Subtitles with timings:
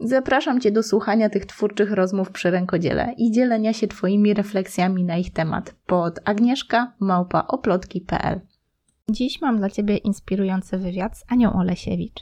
[0.00, 5.16] Zapraszam Cię do słuchania tych twórczych rozmów przy rękodziele i dzielenia się Twoimi refleksjami na
[5.16, 8.40] ich temat pod agnieszka małpaoplotki.pl
[9.10, 12.20] Dziś mam dla Ciebie inspirujący wywiad z Anią Olesiewicz.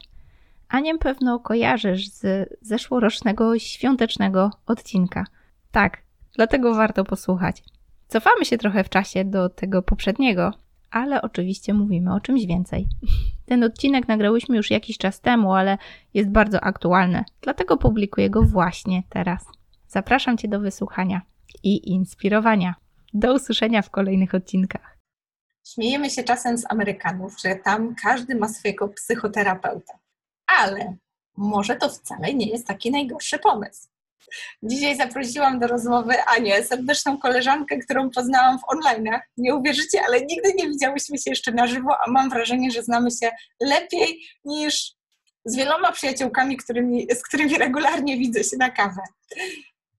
[0.68, 5.24] Anię pewno kojarzysz z zeszłorocznego świątecznego odcinka.
[5.70, 6.02] Tak,
[6.34, 7.62] dlatego warto posłuchać.
[8.08, 10.52] Cofamy się trochę w czasie do tego poprzedniego,
[10.90, 12.88] ale oczywiście mówimy o czymś więcej.
[13.46, 15.78] Ten odcinek nagrałyśmy już jakiś czas temu, ale
[16.14, 19.44] jest bardzo aktualny, dlatego publikuję go właśnie teraz.
[19.88, 21.20] Zapraszam Cię do wysłuchania
[21.62, 22.74] i inspirowania.
[23.14, 24.98] Do usłyszenia w kolejnych odcinkach.
[25.66, 29.98] Śmiejemy się czasem z Amerykanów, że tam każdy ma swojego psychoterapeuta,
[30.46, 30.96] ale
[31.36, 33.88] może to wcale nie jest taki najgorszy pomysł.
[34.62, 39.10] Dzisiaj zaprosiłam do rozmowy Anię, serdeczną koleżankę, którą poznałam w online.
[39.36, 43.10] Nie uwierzycie, ale nigdy nie widziałyśmy się jeszcze na żywo, a mam wrażenie, że znamy
[43.10, 44.92] się lepiej niż
[45.44, 49.02] z wieloma przyjaciółkami, którymi, z którymi regularnie widzę się na kawę.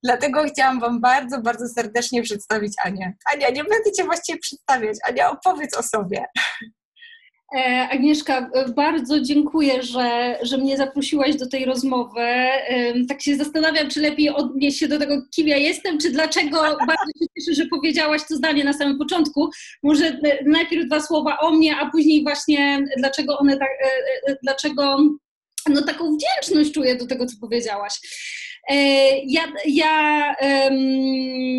[0.03, 3.13] Dlatego chciałam Wam bardzo, bardzo serdecznie przedstawić Anię.
[3.33, 4.97] Ania, nie będę Cię właściwie przedstawiać.
[5.03, 6.25] Ania, opowiedz o sobie.
[7.55, 12.21] E, Agnieszka, e, bardzo dziękuję, że, że mnie zaprosiłaś do tej rozmowy.
[13.07, 16.57] Tak się zastanawiam, czy lepiej odnieść się do tego, kim ja jestem, czy dlaczego.
[16.87, 19.49] Bardzo się cieszę, że powiedziałaś to zdanie na samym początku.
[19.83, 23.69] Może e, najpierw dwa słowa o mnie, a później właśnie dlaczego one tak,
[24.43, 24.97] dlaczego
[25.69, 27.93] no, taką wdzięczność czuję do tego, co powiedziałaś.
[28.69, 28.75] E,
[29.25, 30.75] ja, ja um,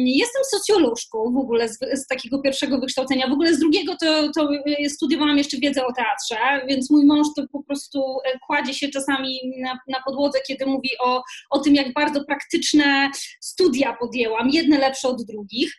[0.07, 3.29] jestem socjolożką w ogóle z, z, takiego pierwszego wykształcenia.
[3.29, 4.49] W ogóle z drugiego to, to
[4.89, 9.41] studiowałam jeszcze wiedzę o teatrze, więc mój mąż to po prostu e, kładzie się czasami
[9.59, 13.11] na, na podłodze, kiedy mówi o, o tym, jak bardzo praktyczne
[13.41, 15.73] studia podjęłam, jedne lepsze od drugich,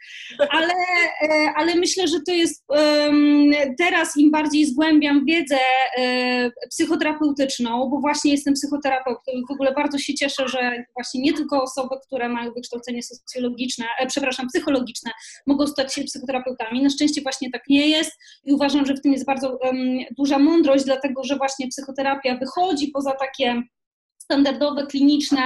[0.49, 0.73] ale,
[1.21, 5.57] e, ale myślę, że to jest um, teraz im bardziej zgłębiam wiedzę
[6.69, 11.63] psychoterapeutyczną, bo właśnie jestem psychoterapeutą i w ogóle bardzo się cieszę, że właśnie nie tylko
[11.63, 15.11] osoby, które mają wykształcenie socjologiczne, e, przepraszam, psychologiczne,
[15.47, 16.83] mogą stać się psychoterapeutami.
[16.83, 18.11] Na szczęście właśnie tak nie jest
[18.43, 19.77] i uważam, że w tym jest bardzo um,
[20.17, 23.61] duża mądrość, dlatego że właśnie psychoterapia wychodzi poza takie
[24.17, 25.41] standardowe, kliniczne,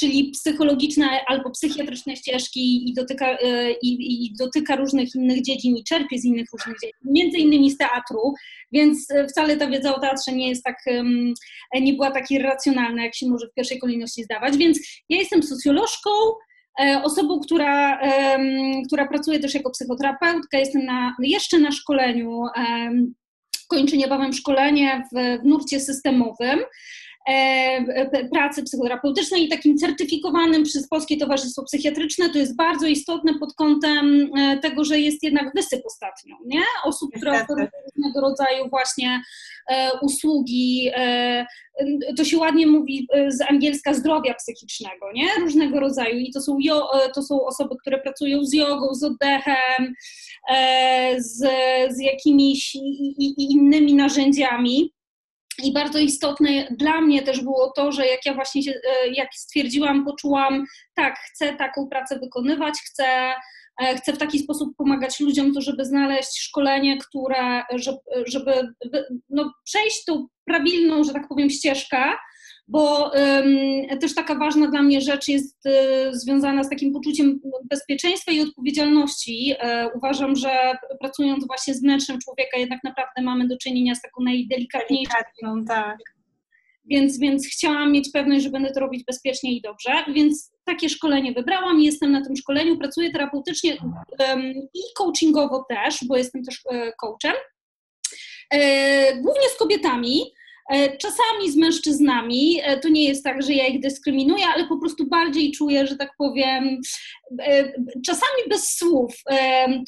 [0.00, 5.84] czyli psychologiczne albo psychiatryczne ścieżki i dotyka, e, i, i, dotyka różnych innych dziedzin i
[5.84, 8.34] czerpie z innych różnych dziedzin, między innymi z teatru,
[8.72, 10.76] więc e, wcale ta wiedza o teatrze nie jest tak,
[11.80, 14.78] nie była tak irracjonalna, jak się może w pierwszej kolejności zdawać, więc
[15.08, 16.10] ja jestem socjolożką,
[16.80, 18.00] e, osobą, która,
[18.86, 22.42] która pracuje też jako psychoterapeutka, jestem na, jeszcze na szkoleniu,
[23.68, 27.05] kończę niebawem szkolenie w, w nurcie systemowym, E,
[28.32, 32.30] pracy psychoterapeutycznej i takim certyfikowanym przez Polskie Towarzystwo Psychiatryczne.
[32.30, 36.62] To jest bardzo istotne pod kątem e, tego, że jest jednak wysyp ostatnio, nie?
[36.84, 39.22] Osób, które oferują różnego rodzaju właśnie
[39.70, 40.90] e, usługi,
[42.16, 45.28] to się ładnie mówi z angielska zdrowia psychicznego, nie?
[45.40, 46.58] Różnego rodzaju i to są,
[47.14, 49.94] to są osoby, które pracują z jogą, z oddechem,
[51.18, 51.38] z,
[51.96, 52.76] z jakimiś
[53.38, 54.95] innymi narzędziami.
[55.64, 59.28] I bardzo istotne dla mnie też było to, że jak ja właśnie się, e, jak
[59.34, 63.34] stwierdziłam, poczułam, tak, chcę taką pracę wykonywać, chcę,
[63.82, 68.74] e, chcę w taki sposób pomagać ludziom, to żeby znaleźć szkolenie, które, żeby, żeby
[69.30, 71.98] no, przejść tą prawilną, że tak powiem, ścieżkę,
[72.68, 73.12] bo
[74.00, 75.70] też taka ważna dla mnie rzecz jest y,
[76.12, 77.40] związana z takim poczuciem
[77.70, 79.54] bezpieczeństwa i odpowiedzialności.
[79.58, 80.50] E, uważam, że
[81.00, 85.64] pracując właśnie z wnętrzem człowieka, jednak naprawdę mamy do czynienia z taką najdelikatniejszą.
[85.68, 85.98] tak.
[86.84, 91.32] Więc, więc chciałam mieć pewność, że będę to robić bezpiecznie i dobrze, więc takie szkolenie
[91.32, 93.76] wybrałam, jestem na tym szkoleniu, pracuję terapeutycznie
[94.74, 97.34] i coachingowo też, bo jestem też e, coachem.
[98.50, 100.32] E, głównie z kobietami,
[100.98, 105.06] czasami z mężczyznami, e, to nie jest tak, że ja ich dyskryminuję, ale po prostu
[105.06, 106.80] bardziej czuję, że tak powiem,
[107.42, 107.72] e,
[108.06, 109.14] czasami bez słów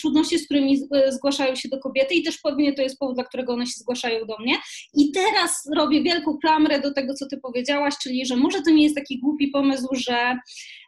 [0.01, 3.53] trudności, z którymi zgłaszają się do kobiety i też pewnie to jest powód, dla którego
[3.53, 4.55] one się zgłaszają do mnie.
[4.95, 8.83] I teraz robię wielką klamrę do tego, co ty powiedziałaś, czyli że może to nie
[8.83, 10.39] jest taki głupi pomysł, że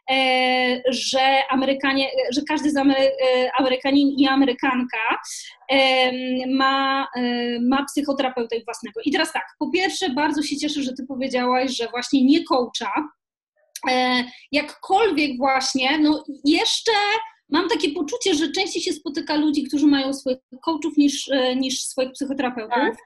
[0.89, 5.17] że Amerykanie, że każdy z Amery, e, Amerykanin i Amerykanka
[6.47, 9.01] ma, e, ma psychoterapeutę własnego.
[9.05, 13.09] I teraz tak, po pierwsze bardzo się cieszę, że ty powiedziałaś, że właśnie nie coacha,
[13.91, 16.91] e, jakkolwiek właśnie, no jeszcze
[17.49, 21.83] mam takie poczucie, że częściej się spotyka ludzi, którzy mają swoich coachów niż, e, niż
[21.83, 22.75] swoich psychoterapeutów.
[22.75, 22.97] Tak.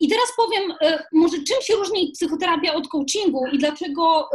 [0.00, 4.28] I teraz powiem, e, może czym się różni psychoterapia od coachingu i dlaczego,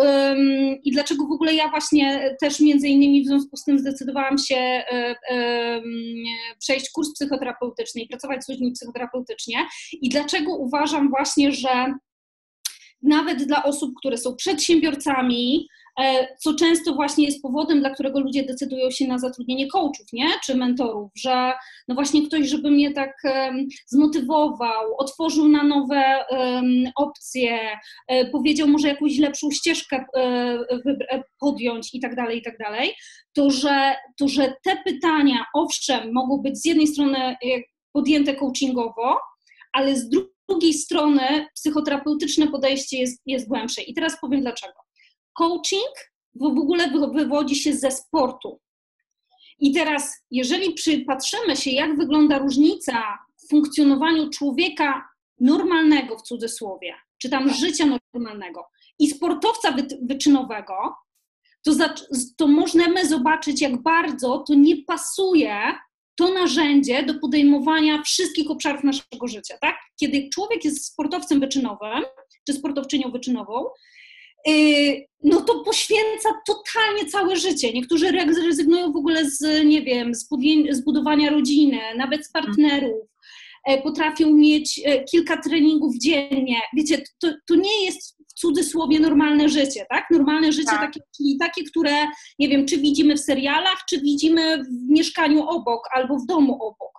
[0.84, 4.56] i dlaczego w ogóle ja właśnie też między innymi w związku z tym zdecydowałam się
[4.56, 5.16] e,
[6.60, 9.57] przejść kurs psychoterapeutyczny i pracować z ludźmi psychoterapeutycznie
[10.02, 11.94] i dlaczego uważam właśnie, że
[13.01, 15.68] nawet dla osób, które są przedsiębiorcami,
[16.39, 20.27] co często właśnie jest powodem, dla którego ludzie decydują się na zatrudnienie coachów, nie?
[20.45, 21.53] czy mentorów, że
[21.88, 23.13] no właśnie ktoś, żeby mnie tak
[23.88, 26.25] zmotywował, otworzył na nowe
[26.95, 27.59] opcje,
[28.07, 32.94] um, powiedział może jakąś lepszą ścieżkę e, podjąć i tak dalej, i tak dalej,
[33.33, 37.36] to że, to, że te pytania, owszem, mogą być z jednej strony
[37.94, 39.19] podjęte coachingowo,
[39.74, 40.09] ale z
[40.50, 43.81] drugiej strony psychoterapeutyczne podejście jest, jest głębsze.
[43.81, 44.85] I teraz powiem dlaczego
[45.38, 45.94] coaching
[46.36, 48.60] w ogóle wywodzi się ze sportu.
[49.60, 55.10] I teraz, jeżeli przypatrzymy się, jak wygląda różnica w funkcjonowaniu człowieka
[55.40, 58.66] normalnego w cudzysłowie, czy tam życia normalnego
[59.00, 60.96] i sportowca wyczynowego,
[61.62, 61.72] to,
[62.38, 65.76] to możemy zobaczyć, jak bardzo to nie pasuje
[66.16, 69.58] to narzędzie do podejmowania wszystkich obszarów naszego życia.
[69.62, 69.76] Tak?
[70.00, 72.04] Kiedy człowiek jest sportowcem wyczynowym,
[72.48, 73.66] czy sportowczynią wyczynową,
[75.24, 77.74] no to poświęca totalnie całe życie.
[77.74, 78.12] Niektórzy
[78.45, 80.15] rezygnują w ogóle z, nie wiem,
[80.69, 83.07] z budowania rodziny, nawet z partnerów.
[83.65, 86.62] E, potrafią mieć e, kilka treningów dziennie.
[86.74, 90.06] Wiecie, to, to nie jest w cudzysłowie normalne życie, tak?
[90.12, 90.81] Normalne życie tak.
[90.81, 92.07] takie, czyli takie, które,
[92.39, 96.94] nie wiem, czy widzimy w serialach, czy widzimy w mieszkaniu obok albo w domu obok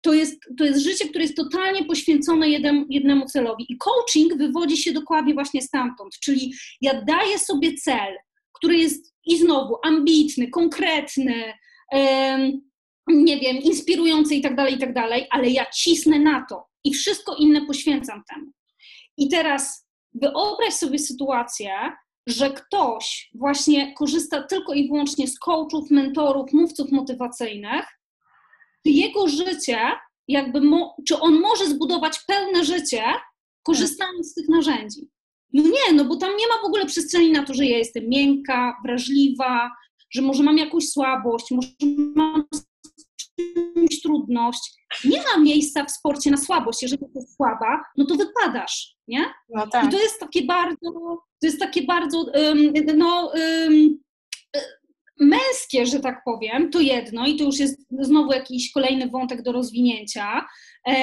[0.00, 2.48] to jest, to jest życie, które jest totalnie poświęcone
[2.88, 3.66] jednemu, celowi.
[3.68, 8.16] I coaching wywodzi się dokładnie właśnie stamtąd, czyli ja daję sobie cel,
[8.52, 11.52] który jest i znowu ambitny, konkretny,
[11.92, 12.60] um,
[13.06, 16.94] nie wiem, inspirujący i tak dalej, i tak dalej, ale ja cisnę na to i
[16.94, 18.52] wszystko inne poświęcam temu.
[19.16, 21.92] I teraz wyobraź sobie sytuację,
[22.26, 27.99] że ktoś właśnie korzysta tylko i wyłącznie z coachów, mentorów, mówców motywacyjnych,
[28.86, 29.78] czy jego życie,
[30.28, 33.02] jakby, mo, czy on może zbudować pełne życie,
[33.62, 35.08] korzystając z tych narzędzi?
[35.52, 38.08] No nie, no bo tam nie ma w ogóle przestrzeni na to, że ja jestem
[38.08, 39.70] miękka, wrażliwa,
[40.10, 41.68] że może mam jakąś słabość, może
[42.14, 42.44] mam
[43.36, 44.80] czymś trudność.
[45.04, 46.82] Nie ma miejsca w sporcie na słabość.
[46.82, 49.24] Jeżeli jesteś słaba, no to wypadasz, nie?
[49.48, 49.86] No tak.
[49.86, 50.90] I to jest takie bardzo,
[51.40, 53.98] to jest takie bardzo, um, no, um,
[55.20, 59.52] męskie, że tak powiem, to jedno i to już jest znowu jakiś kolejny wątek do
[59.52, 60.46] rozwinięcia.
[60.88, 60.94] E,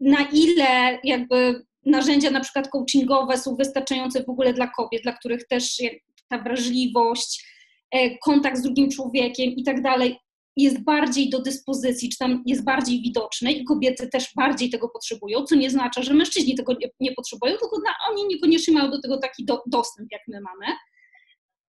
[0.00, 5.46] na ile jakby narzędzia na przykład coachingowe są wystarczające w ogóle dla kobiet, dla których
[5.46, 5.82] też
[6.28, 7.44] ta wrażliwość,
[7.90, 10.16] e, kontakt z drugim człowiekiem i tak dalej
[10.56, 15.44] jest bardziej do dyspozycji, czy tam jest bardziej widoczny i kobiety też bardziej tego potrzebują,
[15.44, 19.00] co nie oznacza, że mężczyźni tego nie, nie potrzebują, tylko na, oni niekoniecznie mają do
[19.00, 20.76] tego taki do, dostęp, jak my mamy.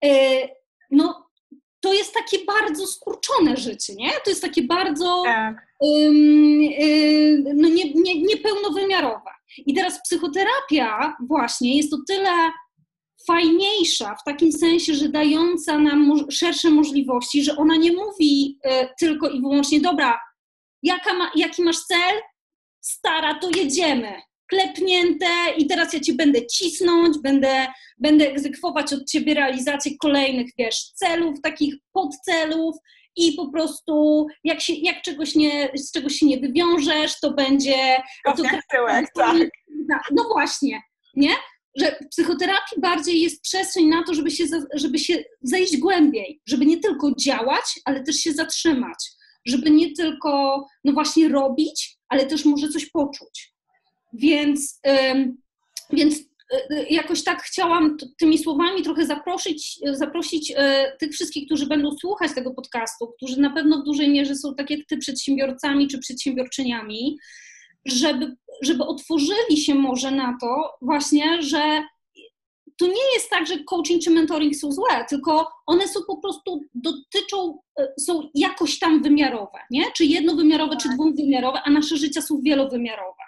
[0.05, 0.49] E,
[0.91, 1.28] no,
[1.81, 4.11] to jest takie bardzo skurczone życie, nie?
[4.25, 5.57] To jest takie bardzo tak.
[5.81, 6.61] um,
[7.55, 9.31] no nie, nie, niepełnowymiarowe.
[9.57, 12.31] I teraz psychoterapia właśnie jest o tyle
[13.27, 19.29] fajniejsza w takim sensie, że dająca nam szersze możliwości, że ona nie mówi y, tylko
[19.29, 20.21] i wyłącznie, dobra,
[20.83, 22.21] jaka ma, jaki masz cel?
[22.81, 25.27] Stara, to jedziemy klepnięte
[25.59, 27.67] i teraz ja ci będę cisnąć, będę,
[27.99, 32.77] będę egzekwować od ciebie realizację kolejnych, wiesz, celów, takich podcelów
[33.17, 37.77] i po prostu jak, się, jak czegoś nie, z czegoś się nie wywiążesz, to będzie...
[38.25, 38.33] To,
[38.71, 39.37] tyłek, tak.
[40.11, 40.83] No właśnie,
[41.17, 41.31] nie?
[41.77, 46.67] Że w psychoterapii bardziej jest przestrzeń na to, żeby się, żeby się zejść głębiej, żeby
[46.67, 49.11] nie tylko działać, ale też się zatrzymać,
[49.47, 53.53] żeby nie tylko, no właśnie robić, ale też może coś poczuć.
[54.13, 54.81] Więc,
[55.93, 56.19] więc
[56.71, 62.35] e, jakoś tak chciałam tymi słowami trochę zaprosić, zaprosić e, tych wszystkich, którzy będą słuchać
[62.35, 67.19] tego podcastu, którzy na pewno w dużej mierze są tak jak ty przedsiębiorcami czy przedsiębiorczyniami,
[67.87, 71.83] żeby, żeby otworzyli się może na to właśnie, że
[72.79, 76.61] to nie jest tak, że coaching czy mentoring są złe, tylko one są po prostu,
[76.75, 79.93] dotyczą, e, są jakoś tam wymiarowe, nie?
[79.97, 80.97] Czy jednowymiarowe, czy tak.
[80.97, 83.28] dwuwymiarowe, a nasze życia są wielowymiarowe.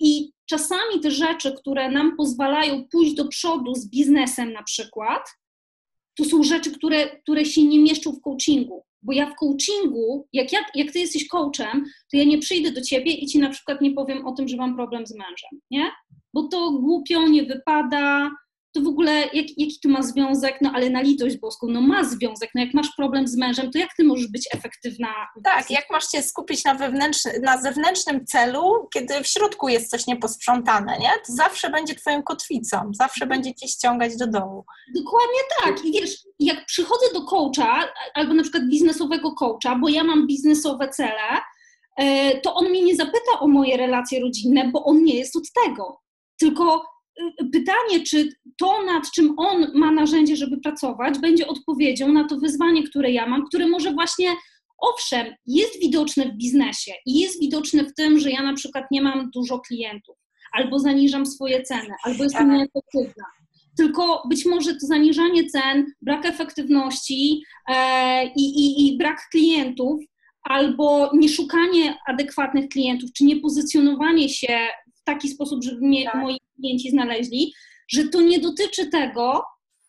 [0.00, 5.28] I czasami te rzeczy, które nam pozwalają pójść do przodu z biznesem na przykład,
[6.18, 8.84] to są rzeczy, które, które się nie mieszczą w coachingu.
[9.02, 12.80] Bo ja w coachingu, jak, ja, jak ty jesteś coachem, to ja nie przyjdę do
[12.80, 15.90] ciebie i ci na przykład nie powiem o tym, że mam problem z mężem, nie?
[16.34, 18.30] Bo to głupio nie wypada,
[18.72, 22.04] to w ogóle jak, jaki to ma związek, no ale na litość boską, no ma
[22.04, 25.08] związek, no jak masz problem z mężem, to jak ty możesz być efektywna?
[25.44, 30.06] Tak, jak masz się skupić na, wewnętrzny, na zewnętrznym celu, kiedy w środku jest coś
[30.06, 31.10] nieposprzątane, nie?
[31.26, 34.64] To zawsze będzie twoją kotwicą, zawsze będzie cię ściągać do dołu.
[34.96, 40.04] Dokładnie tak i wiesz, jak przychodzę do coacha, albo na przykład biznesowego coacha, bo ja
[40.04, 41.40] mam biznesowe cele,
[41.96, 45.44] e, to on mnie nie zapyta o moje relacje rodzinne, bo on nie jest od
[45.64, 46.00] tego.
[46.40, 46.97] Tylko
[47.52, 52.82] pytanie, czy to, nad czym on ma narzędzie, żeby pracować, będzie odpowiedzią na to wyzwanie,
[52.82, 54.28] które ja mam, które może właśnie,
[54.78, 59.02] owszem, jest widoczne w biznesie i jest widoczne w tym, że ja na przykład nie
[59.02, 60.16] mam dużo klientów,
[60.52, 62.58] albo zaniżam swoje ceny, albo jestem tak.
[62.58, 63.24] nieefektywna.
[63.76, 70.00] Tylko być może to zaniżanie cen, brak efektywności e, i, i, i brak klientów,
[70.42, 74.58] albo nieszukanie adekwatnych klientów, czy nie pozycjonowanie się
[74.94, 76.14] w taki sposób, żeby mnie, tak.
[76.14, 77.52] moi klienci znaleźli,
[77.88, 79.44] że to nie dotyczy tego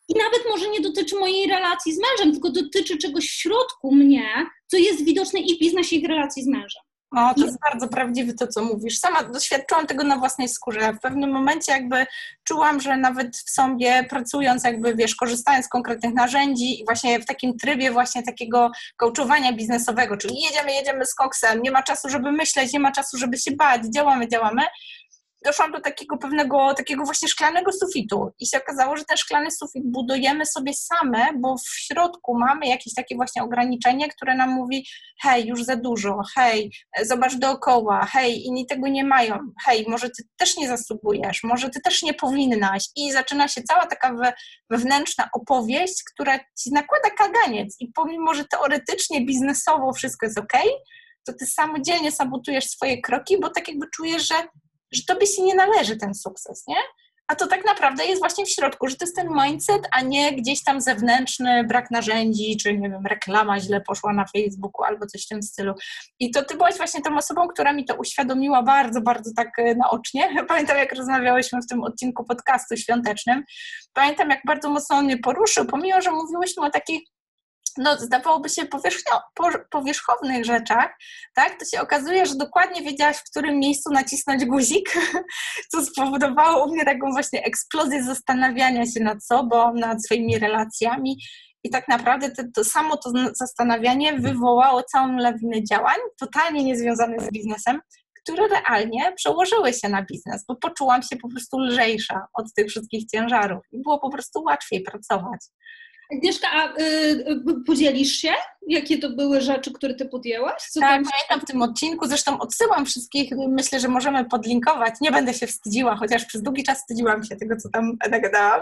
[0.10, 4.28] i nawet może nie dotyczy mojej relacji z mężem, tylko dotyczy czegoś w środku mnie,
[4.68, 6.84] co jest widoczne i w w relacji z mężem.
[7.16, 9.00] O, to jest bardzo prawdziwe to, co mówisz.
[9.00, 10.94] Sama doświadczyłam tego na własnej skórze.
[10.94, 12.06] W pewnym momencie jakby
[12.44, 17.26] czułam, że nawet w sobie pracując, jakby wiesz, korzystając z konkretnych narzędzi i właśnie w
[17.26, 22.32] takim trybie właśnie takiego coachowania biznesowego, czyli jedziemy, jedziemy z koksem, nie ma czasu, żeby
[22.32, 24.62] myśleć, nie ma czasu, żeby się bać, działamy, działamy,
[25.46, 29.84] doszłam do takiego pewnego, takiego właśnie szklanego sufitu i się okazało, że ten szklany sufit
[29.86, 34.86] budujemy sobie same, bo w środku mamy jakieś takie właśnie ograniczenie, które nam mówi
[35.22, 36.72] hej, już za dużo, hej,
[37.04, 41.82] zobacz dookoła, hej, inni tego nie mają, hej, może ty też nie zasługujesz, może ty
[41.82, 42.86] też nie powinnaś.
[42.96, 44.16] I zaczyna się cała taka
[44.70, 47.76] wewnętrzna opowieść, która ci nakłada kaganiec.
[47.80, 50.54] I pomimo, że teoretycznie, biznesowo wszystko jest ok,
[51.26, 54.36] to ty samodzielnie sabotujesz swoje kroki, bo tak jakby czujesz, że
[54.92, 56.78] że tobie się nie należy ten sukces, nie?
[57.30, 60.36] A to tak naprawdę jest właśnie w środku, że to jest ten mindset, a nie
[60.36, 65.26] gdzieś tam zewnętrzny brak narzędzi, czy nie wiem, reklama źle poszła na Facebooku albo coś
[65.26, 65.74] w tym stylu.
[66.20, 69.76] I to ty byłaś właśnie tą osobą, która mi to uświadomiła bardzo, bardzo tak e,
[69.76, 70.36] naocznie.
[70.48, 73.44] Pamiętam, jak rozmawiałyśmy w tym odcinku podcastu świątecznym.
[73.94, 77.02] Pamiętam, jak bardzo mocno on mnie poruszył, pomimo, że mówiłyśmy o takich
[77.78, 79.20] no, zdawałoby się powierzchnio,
[79.70, 80.90] powierzchownych rzeczach,
[81.36, 84.94] tak, to się okazuje, że dokładnie wiedziałaś, w którym miejscu nacisnąć guzik,
[85.72, 91.18] co spowodowało u mnie taką właśnie eksplozję zastanawiania się nad sobą, nad swoimi relacjami.
[91.64, 97.32] I tak naprawdę to, to samo to zastanawianie wywołało całą lawinę działań, totalnie niezwiązanych z
[97.32, 97.82] biznesem,
[98.24, 103.06] które realnie przełożyły się na biznes, bo poczułam się po prostu lżejsza od tych wszystkich
[103.06, 105.40] ciężarów i było po prostu łatwiej pracować.
[106.12, 106.84] Agnieszka, a y,
[107.50, 108.34] y, podzielisz się?
[108.70, 110.64] Jakie to były rzeczy, które ty podjęłaś?
[110.70, 111.04] Co tak, tam...
[111.12, 115.96] pamiętam w tym odcinku, zresztą odsyłam wszystkich, myślę, że możemy podlinkować, nie będę się wstydziła,
[115.96, 118.62] chociaż przez długi czas wstydziłam się tego, co tam nagadałam.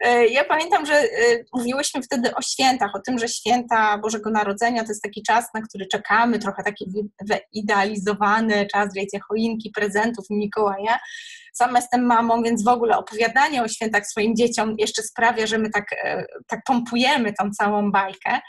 [0.00, 1.08] E, ja pamiętam, że e,
[1.52, 5.62] mówiłyśmy wtedy o świętach, o tym, że święta Bożego Narodzenia to jest taki czas, na
[5.62, 6.92] który czekamy, trochę taki
[7.54, 10.98] wyidealizowany czas, wiecie, choinki, prezentów Mikołaja.
[11.52, 15.70] Sama jestem mamą, więc w ogóle opowiadanie o świętach swoim dzieciom jeszcze sprawia, że my
[15.70, 18.40] tak, e, tak pompujemy tą całą bajkę.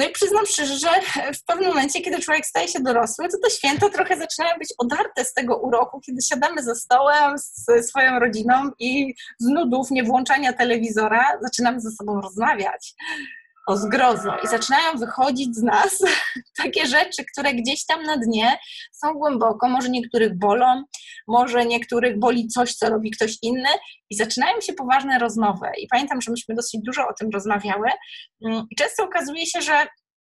[0.00, 0.88] No i przyznam szczerze, że
[1.32, 5.24] w pewnym momencie, kiedy człowiek staje się dorosły, to te święta trochę zaczynają być odarte
[5.24, 10.52] z tego uroku, kiedy siadamy za stołem z swoją rodziną i z nudów, nie włączania
[10.52, 12.94] telewizora, zaczynamy ze sobą rozmawiać
[13.70, 14.36] o zgrozo.
[14.44, 15.98] I zaczynają wychodzić z nas
[16.62, 18.58] takie rzeczy, które gdzieś tam na dnie
[18.92, 20.84] są głęboko, może niektórych bolą,
[21.28, 23.68] może niektórych boli coś, co robi ktoś inny.
[24.10, 25.66] I zaczynają się poważne rozmowy.
[25.78, 27.88] I pamiętam, że myśmy dosyć dużo o tym rozmawiały.
[28.44, 29.86] Mm, i często okazuje się, że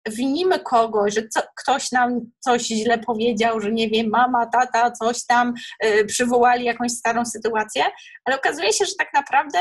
[0.09, 5.25] winimy kogoś, że co, ktoś nam coś źle powiedział, że nie wiem, mama, tata, coś
[5.25, 7.83] tam, yy, przywołali jakąś starą sytuację,
[8.25, 9.59] ale okazuje się, że tak naprawdę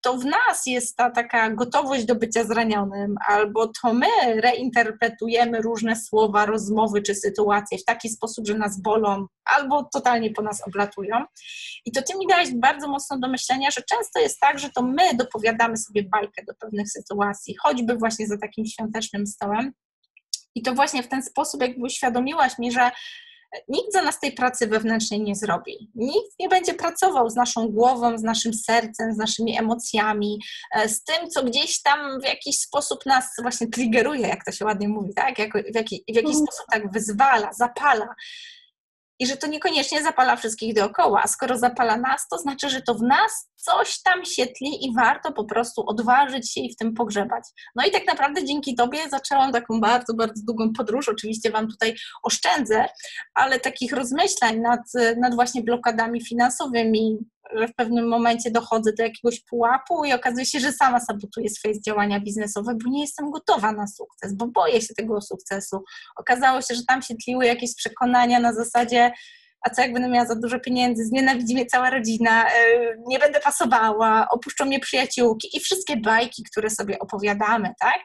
[0.00, 4.06] to w nas jest ta taka gotowość do bycia zranionym, albo to my
[4.40, 10.42] reinterpretujemy różne słowa, rozmowy czy sytuacje w taki sposób, że nas bolą, albo totalnie po
[10.42, 11.24] nas oblatują.
[11.84, 14.82] I to ty mi dałeś bardzo mocno do myślenia, że często jest tak, że to
[14.82, 19.72] my dopowiadamy sobie bajkę do pewnych sytuacji, choćby właśnie za takim świątecznym stołem.
[20.54, 22.90] I to właśnie w ten sposób jakby uświadomiłaś mi, że
[23.68, 25.90] Nikt za nas tej pracy wewnętrznej nie zrobi.
[25.94, 30.38] Nikt nie będzie pracował z naszą głową, z naszym sercem, z naszymi emocjami,
[30.74, 34.64] e, z tym, co gdzieś tam w jakiś sposób nas właśnie triggeruje, jak to się
[34.64, 35.34] ładnie mówi, tak?
[35.38, 36.46] W, jaki, w jakiś mhm.
[36.46, 38.14] sposób tak wyzwala, zapala
[39.20, 41.26] i że to niekoniecznie zapala wszystkich dookoła.
[41.26, 45.32] Skoro zapala nas, to znaczy, że to w nas coś tam się tli i warto
[45.32, 47.44] po prostu odważyć się i w tym pogrzebać.
[47.76, 51.08] No i tak naprawdę dzięki Tobie zaczęłam taką bardzo, bardzo długą podróż.
[51.08, 52.88] Oczywiście Wam tutaj oszczędzę,
[53.34, 54.80] ale takich rozmyślań nad,
[55.20, 57.18] nad właśnie blokadami finansowymi,
[57.54, 61.80] że w pewnym momencie dochodzę do jakiegoś pułapu i okazuje się, że sama sabotuję swoje
[61.80, 65.84] działania biznesowe, bo nie jestem gotowa na sukces, bo boję się tego sukcesu.
[66.16, 69.12] Okazało się, że tam się tliły jakieś przekonania na zasadzie,
[69.66, 72.52] a co jak będę miała za dużo pieniędzy, znienawidzi mnie cała rodzina, e,
[73.06, 77.98] nie będę pasowała, opuszczą mnie przyjaciółki i wszystkie bajki, które sobie opowiadamy, tak?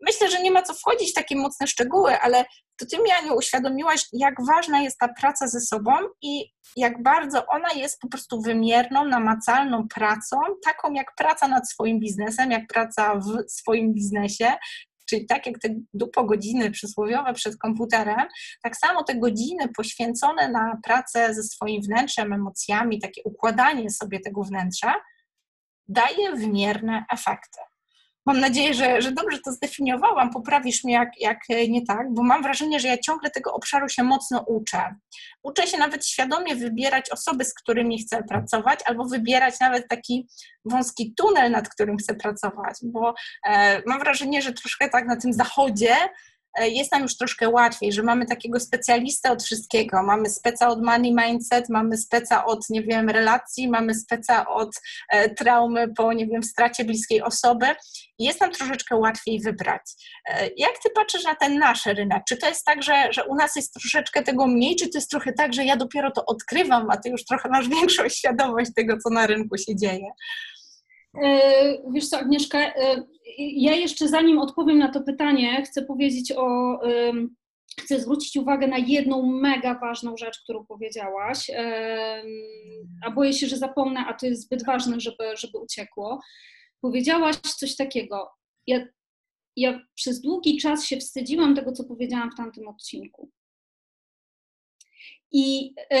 [0.00, 2.44] Myślę, że nie ma co wchodzić w takie mocne szczegóły, ale
[2.76, 7.46] to ty mi, Aniu, uświadomiłaś, jak ważna jest ta praca ze sobą i jak bardzo
[7.46, 13.14] ona jest po prostu wymierną, namacalną pracą, taką jak praca nad swoim biznesem, jak praca
[13.14, 14.52] w swoim biznesie,
[15.10, 18.28] czyli tak jak te dupo godziny przysłowiowe przed komputerem,
[18.62, 24.42] tak samo te godziny poświęcone na pracę ze swoim wnętrzem, emocjami, takie układanie sobie tego
[24.42, 24.94] wnętrza,
[25.88, 27.60] daje wymierne efekty.
[28.26, 32.42] Mam nadzieję, że, że dobrze to zdefiniowałam, poprawisz mnie jak, jak nie tak, bo mam
[32.42, 34.94] wrażenie, że ja ciągle tego obszaru się mocno uczę.
[35.42, 40.28] Uczę się nawet świadomie wybierać osoby, z którymi chcę pracować, albo wybierać nawet taki
[40.64, 43.14] wąski tunel, nad którym chcę pracować, bo
[43.46, 46.08] e, mam wrażenie, że troszkę tak na tym zachodzie E,
[46.64, 50.02] jest nam już troszkę łatwiej, że mamy takiego specjalistę od wszystkiego.
[50.02, 54.70] Mamy speca od money mindset, mamy speca od, nie wiem, relacji, mamy speca od
[55.08, 57.66] e, traumy po, nie wiem, stracie bliskiej osoby.
[58.18, 59.82] Jest nam troszeczkę łatwiej wybrać.
[60.28, 62.22] E, jak ty patrzysz na ten nasz rynek?
[62.28, 65.10] Czy to jest tak, że, że u nas jest troszeczkę tego mniej, czy to jest
[65.10, 68.98] trochę tak, że ja dopiero to odkrywam, a ty już trochę masz większą świadomość tego,
[68.98, 70.06] co na rynku się dzieje?
[71.22, 73.02] E, wiesz co, Agnieszka, e,
[73.38, 76.78] ja jeszcze zanim odpowiem na to pytanie, chcę powiedzieć o,
[77.80, 81.50] chcę zwrócić uwagę na jedną mega ważną rzecz, którą powiedziałaś,
[83.06, 86.20] a boję się, że zapomnę, a to jest zbyt ważne, żeby, żeby uciekło.
[86.80, 88.30] Powiedziałaś coś takiego,
[88.66, 88.86] ja,
[89.56, 93.30] ja przez długi czas się wstydziłam tego, co powiedziałam w tamtym odcinku.
[95.32, 95.98] I e,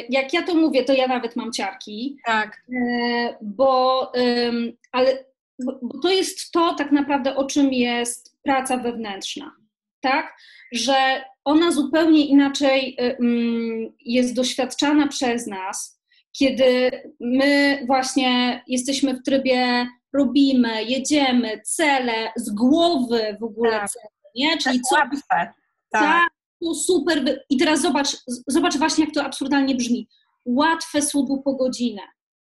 [0.00, 2.16] jak ja to mówię, to ja nawet mam ciarki.
[2.26, 2.62] Tak.
[2.72, 4.52] E, bo, e,
[4.92, 5.24] ale,
[5.58, 9.52] bo to jest to tak naprawdę, o czym jest praca wewnętrzna.
[10.00, 10.36] Tak?
[10.72, 16.00] Że ona zupełnie inaczej e, mm, jest doświadczana przez nas,
[16.32, 23.88] kiedy my właśnie jesteśmy w trybie robimy, jedziemy, cele, z głowy w ogóle tak.
[23.90, 24.58] cele, nie?
[24.58, 24.96] Czyli co?
[24.96, 25.54] Tak.
[25.90, 27.44] tak to super.
[27.50, 30.08] I teraz zobacz, zobacz właśnie, jak to absurdalnie brzmi.
[30.44, 32.02] Łatwe słowo po godzinę.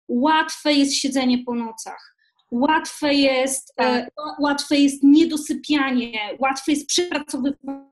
[0.08, 2.16] Łatwe jest siedzenie po nocach.
[2.52, 4.14] Łatwe jest, e, tak.
[4.40, 7.86] łatwe jest niedosypianie, łatwe jest przepracowywanie.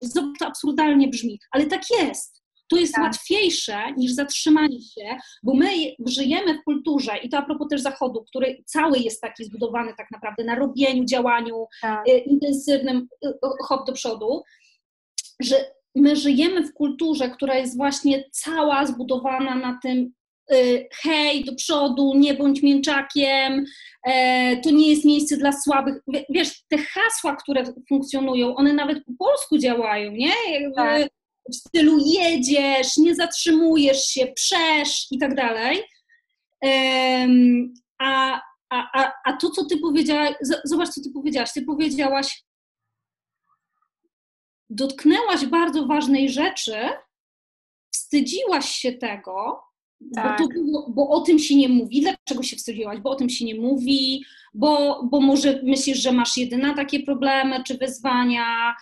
[0.00, 2.43] Zobacz, to absurdalnie brzmi, ale tak jest.
[2.68, 3.04] To jest tak.
[3.04, 5.68] łatwiejsze niż zatrzymanie się, bo my
[6.06, 10.10] żyjemy w kulturze i to a propos też Zachodu, który cały jest taki zbudowany tak
[10.10, 12.08] naprawdę na robieniu, działaniu tak.
[12.08, 14.42] E, intensywnym, e, hop do przodu,
[15.40, 15.56] że
[15.94, 20.12] my żyjemy w kulturze, która jest właśnie cała zbudowana na tym
[20.50, 20.56] e,
[21.02, 23.64] hej, do przodu, nie bądź mięczakiem,
[24.62, 25.94] to nie jest miejsce dla słabych.
[26.30, 30.32] Wiesz, te hasła, które funkcjonują, one nawet po polsku działają, nie?
[30.76, 31.08] Tak
[31.52, 35.82] w stylu jedziesz, nie zatrzymujesz się, przesz i tak dalej.
[37.98, 41.52] A, a, a, a to, co ty powiedziałaś, zobacz, co ty powiedziałaś.
[41.52, 42.44] Ty powiedziałaś,
[44.70, 46.76] dotknęłaś bardzo ważnej rzeczy,
[47.94, 49.62] wstydziłaś się tego,
[50.14, 50.38] tak.
[50.38, 50.54] bo, to,
[50.88, 52.00] bo, o tym się nie mówi.
[52.00, 53.00] Dlaczego się wstydziłaś?
[53.00, 57.64] Bo o tym się nie mówi, bo, bo może myślisz, że masz jedyna takie problemy
[57.66, 58.76] czy wyzwania,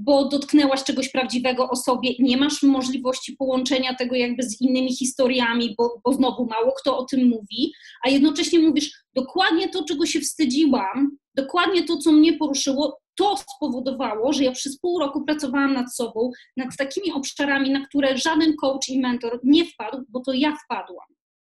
[0.00, 5.74] bo dotknęłaś czegoś prawdziwego o sobie nie masz możliwości połączenia tego jakby z innymi historiami,
[5.78, 7.72] bo, bo znowu mało kto o tym mówi,
[8.04, 14.32] a jednocześnie mówisz dokładnie to, czego się wstydziłam, dokładnie to, co mnie poruszyło, to spowodowało,
[14.32, 18.88] że ja przez pół roku pracowałam nad sobą, nad takimi obszarami, na które żaden coach
[18.88, 21.06] i mentor nie wpadł, bo to ja wpadłam.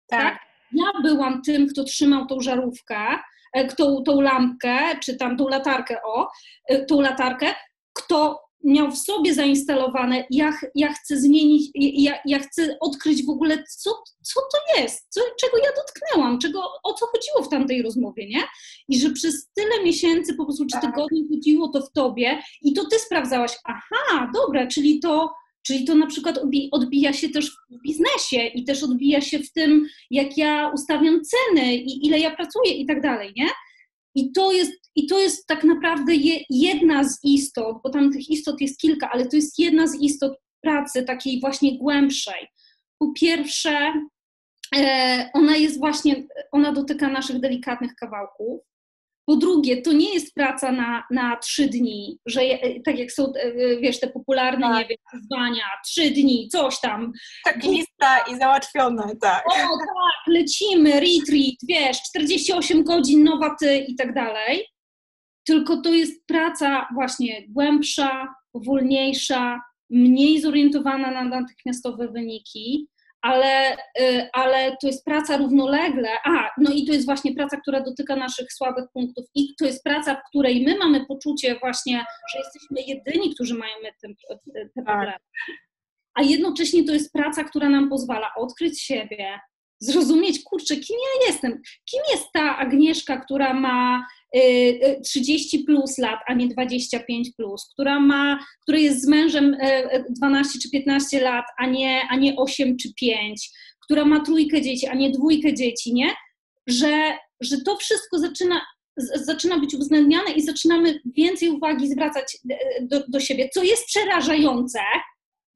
[0.08, 0.22] Tak?
[0.22, 0.38] tak?
[0.72, 2.98] Ja byłam tym, kto trzymał tą żarówkę,
[3.52, 6.28] e, tą, tą lampkę, czy tam tą latarkę, o,
[6.68, 7.54] e, tą latarkę,
[8.10, 13.64] kto miał w sobie zainstalowane, ja, ja chcę zmienić, ja, ja chcę odkryć w ogóle,
[13.78, 13.90] co,
[14.22, 18.42] co to jest, co, czego ja dotknęłam, czego, o co chodziło w tamtej rozmowie, nie?
[18.88, 20.82] I że przez tyle miesięcy, po prostu czy tak.
[20.82, 25.94] tygodni chodziło to w tobie i to ty sprawdzałaś, aha, dobra, czyli to, czyli to
[25.94, 26.38] na przykład
[26.72, 31.76] odbija się też w biznesie i też odbija się w tym, jak ja ustawiam ceny
[31.76, 33.46] i ile ja pracuję i tak dalej, nie?
[34.14, 38.30] I to jest, i to jest tak naprawdę je, jedna z istot, bo tam tych
[38.30, 42.48] istot jest kilka, ale to jest jedna z istot pracy takiej właśnie głębszej.
[42.98, 43.92] Po pierwsze,
[44.76, 48.69] e, ona jest właśnie, ona dotyka naszych delikatnych kawałków.
[49.30, 52.40] Po drugie, to nie jest praca na, na trzy dni, że
[52.84, 53.32] tak jak są,
[53.80, 54.78] wiesz, te popularne, tak.
[54.78, 57.12] nie wiem, wyzwania, trzy dni, coś tam.
[57.44, 59.46] Tak, lista i załatwione, tak.
[59.46, 64.66] O, tak, lecimy, retreat, wiesz, 48 godzin, nowa ty i tak dalej.
[65.46, 72.88] Tylko to jest praca właśnie głębsza, wolniejsza, mniej zorientowana na natychmiastowe wyniki,
[73.22, 76.09] ale, y, ale to jest praca równolegle.
[76.24, 79.85] A, no i to jest właśnie praca, która dotyka naszych słabych punktów, i to jest
[79.85, 84.09] praca, w której my mamy poczucie właśnie, że jesteśmy jedyni, którzy mają te,
[84.52, 84.85] te tak.
[84.85, 85.18] problemy.
[86.14, 89.40] A jednocześnie to jest praca, która nam pozwala odkryć siebie,
[89.80, 91.52] zrozumieć, kurczę, kim ja jestem,
[91.90, 94.06] kim jest ta Agnieszka, która ma
[95.04, 99.56] 30 y, y, plus lat, a nie 25 plus, która ma, która jest z mężem
[100.10, 103.50] 12 y, czy 15 lat, a nie, a nie 8 czy 5,
[103.84, 106.10] która ma trójkę dzieci, a nie dwójkę dzieci, nie?
[106.66, 108.60] Że, że to wszystko zaczyna,
[109.14, 112.38] zaczyna być uwzględniane i zaczynamy więcej uwagi zwracać
[112.82, 114.80] do, do siebie, co jest przerażające,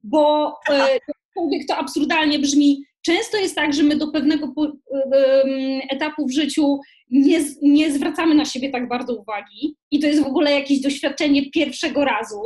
[0.03, 0.53] bo
[1.67, 4.53] to absurdalnie brzmi, Często jest tak, że my do pewnego
[5.89, 10.27] etapu w życiu nie, nie zwracamy na siebie tak bardzo uwagi i to jest w
[10.27, 12.41] ogóle jakieś doświadczenie pierwszego razu,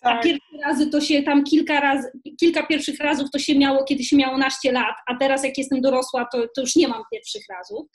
[0.00, 0.18] tak.
[0.18, 2.08] a pierwsze razy to się tam kilka razy,
[2.40, 5.80] kilka pierwszych razów to się miało, kiedy się miało naście lat, a teraz jak jestem
[5.80, 7.86] dorosła, to, to już nie mam pierwszych razów,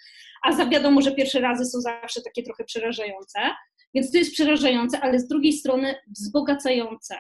[0.44, 3.40] a za wiadomo, że pierwsze razy są zawsze takie trochę przerażające,
[3.94, 7.16] więc to jest przerażające, ale z drugiej strony wzbogacające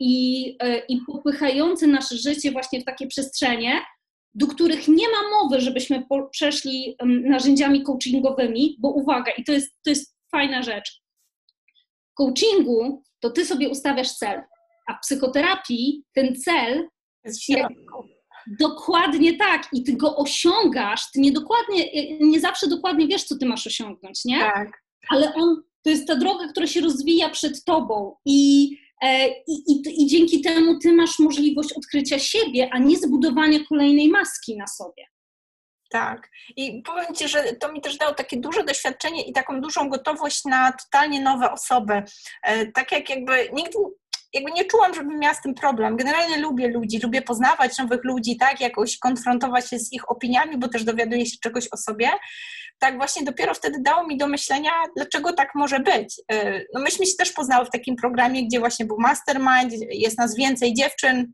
[0.00, 3.80] i, e, i popychające nasze życie właśnie w takie przestrzenie,
[4.34, 9.90] do których nie ma mowy, żebyśmy przeszli narzędziami coachingowymi, bo uwaga, i to jest, to
[9.90, 11.02] jest fajna rzecz.
[12.12, 14.42] W coachingu to ty sobie ustawiasz cel,
[14.86, 16.88] a w psychoterapii ten cel
[17.24, 17.40] jest
[18.58, 21.84] dokładnie tak i ty go osiągasz, ty nie dokładnie,
[22.20, 24.38] nie zawsze dokładnie wiesz, co ty masz osiągnąć, nie?
[24.38, 24.82] Tak.
[25.08, 30.02] Ale on, to jest ta droga, która się rozwija przed tobą i E, I, i,
[30.02, 35.06] I, dzięki temu ty masz możliwość odkrycia siebie, a nie zbudowania kolejnej maski na sobie.
[35.90, 36.30] Tak.
[36.56, 40.44] I powiem Ci, że to mi też dało takie duże doświadczenie i taką dużą gotowość
[40.44, 42.02] na totalnie nowe osoby.
[42.42, 43.78] E, tak jak jakby nigdy
[44.34, 45.96] jakby nie czułam, żebym miała z tym problem.
[45.96, 50.68] Generalnie lubię ludzi, lubię poznawać nowych ludzi, tak, jakoś konfrontować się z ich opiniami, bo
[50.68, 52.10] też dowiaduję się czegoś o sobie
[52.78, 56.20] tak właśnie dopiero wtedy dało mi do myślenia, dlaczego tak może być.
[56.32, 60.36] Y, no myśmy się też poznały w takim programie, gdzie właśnie był mastermind, jest nas
[60.36, 61.32] więcej dziewczyn,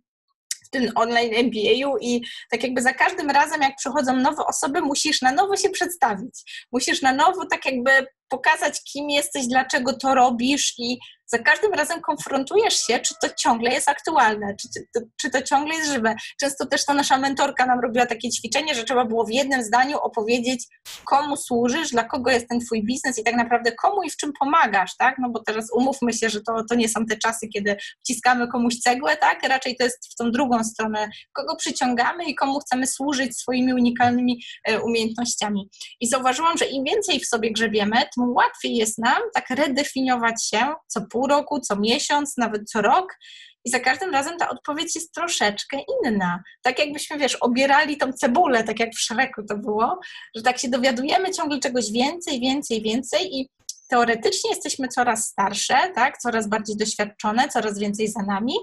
[0.67, 5.23] w tym online MBA-u i tak jakby za każdym razem, jak przychodzą nowe osoby, musisz
[5.23, 6.67] na nowo się przedstawić.
[6.73, 7.91] Musisz na nowo tak jakby
[8.31, 10.99] pokazać, kim jesteś, dlaczego to robisz i
[11.33, 15.75] za każdym razem konfrontujesz się, czy to ciągle jest aktualne, czy, czy, czy, to ciągle
[15.75, 16.15] jest żywe.
[16.41, 19.99] Często też to nasza mentorka nam robiła takie ćwiczenie, że trzeba było w jednym zdaniu
[19.99, 20.67] opowiedzieć,
[21.05, 24.33] komu służysz, dla kogo jest ten twój biznes i tak naprawdę komu i w czym
[24.41, 25.17] pomagasz, tak?
[25.19, 28.79] No bo teraz umówmy się, że to, to nie są te czasy, kiedy wciskamy komuś
[28.79, 29.43] cegłę, tak?
[29.49, 34.43] Raczej to jest w tą drugą stronę, kogo przyciągamy i komu chcemy służyć swoimi unikalnymi
[34.69, 35.69] e, umiejętnościami.
[36.01, 41.01] I zauważyłam, że im więcej w sobie grzebiemy, łatwiej jest nam tak redefiniować się co
[41.01, 43.17] pół pół roku, co miesiąc, nawet co rok.
[43.65, 46.43] I za każdym razem ta odpowiedź jest troszeczkę inna.
[46.63, 49.99] Tak jakbyśmy, wiesz, obierali tą cebulę, tak jak w Szreku to było,
[50.37, 53.49] że tak się dowiadujemy ciągle czegoś więcej, więcej, więcej i
[53.89, 58.55] teoretycznie jesteśmy coraz starsze, tak, coraz bardziej doświadczone, coraz więcej za nami,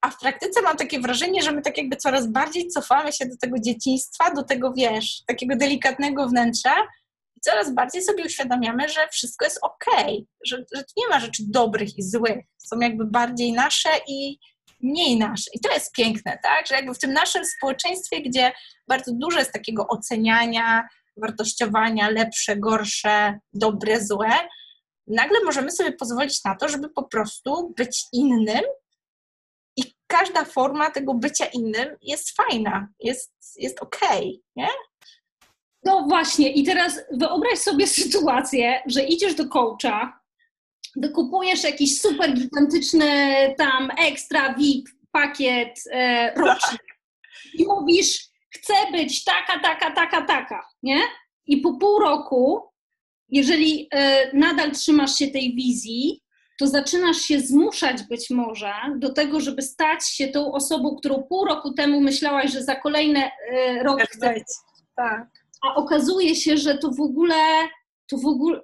[0.00, 3.36] a w praktyce mam takie wrażenie, że my tak jakby coraz bardziej cofamy się do
[3.36, 6.74] tego dzieciństwa, do tego, wiesz, takiego delikatnego wnętrza,
[7.44, 9.84] coraz bardziej sobie uświadamiamy, że wszystko jest ok,
[10.46, 12.38] że, że nie ma rzeczy dobrych i złych.
[12.58, 14.38] Są jakby bardziej nasze i
[14.80, 15.50] mniej nasze.
[15.54, 16.66] I to jest piękne, tak?
[16.66, 18.52] Że jakby w tym naszym społeczeństwie, gdzie
[18.88, 24.30] bardzo dużo jest takiego oceniania, wartościowania, lepsze, gorsze, dobre, złe,
[25.06, 28.62] nagle możemy sobie pozwolić na to, żeby po prostu być innym
[29.76, 34.68] i każda forma tego bycia innym jest fajna, jest, jest okej, okay, nie?
[35.84, 40.20] No właśnie, i teraz wyobraź sobie sytuację, że idziesz do coacha,
[40.96, 43.08] wykupujesz jakiś super gigantyczny
[43.58, 46.78] tam ekstra VIP pakiet e, roczny
[47.54, 51.00] i mówisz, chcę być taka, taka, taka, taka, nie?
[51.46, 52.62] I po pół roku,
[53.28, 56.22] jeżeli e, nadal trzymasz się tej wizji,
[56.58, 61.44] to zaczynasz się zmuszać być może do tego, żeby stać się tą osobą, którą pół
[61.44, 64.42] roku temu myślałaś, że za kolejne e, rok chcesz.
[64.96, 67.34] Tak a okazuje się, że to w ogóle,
[68.10, 68.60] to w ogóle,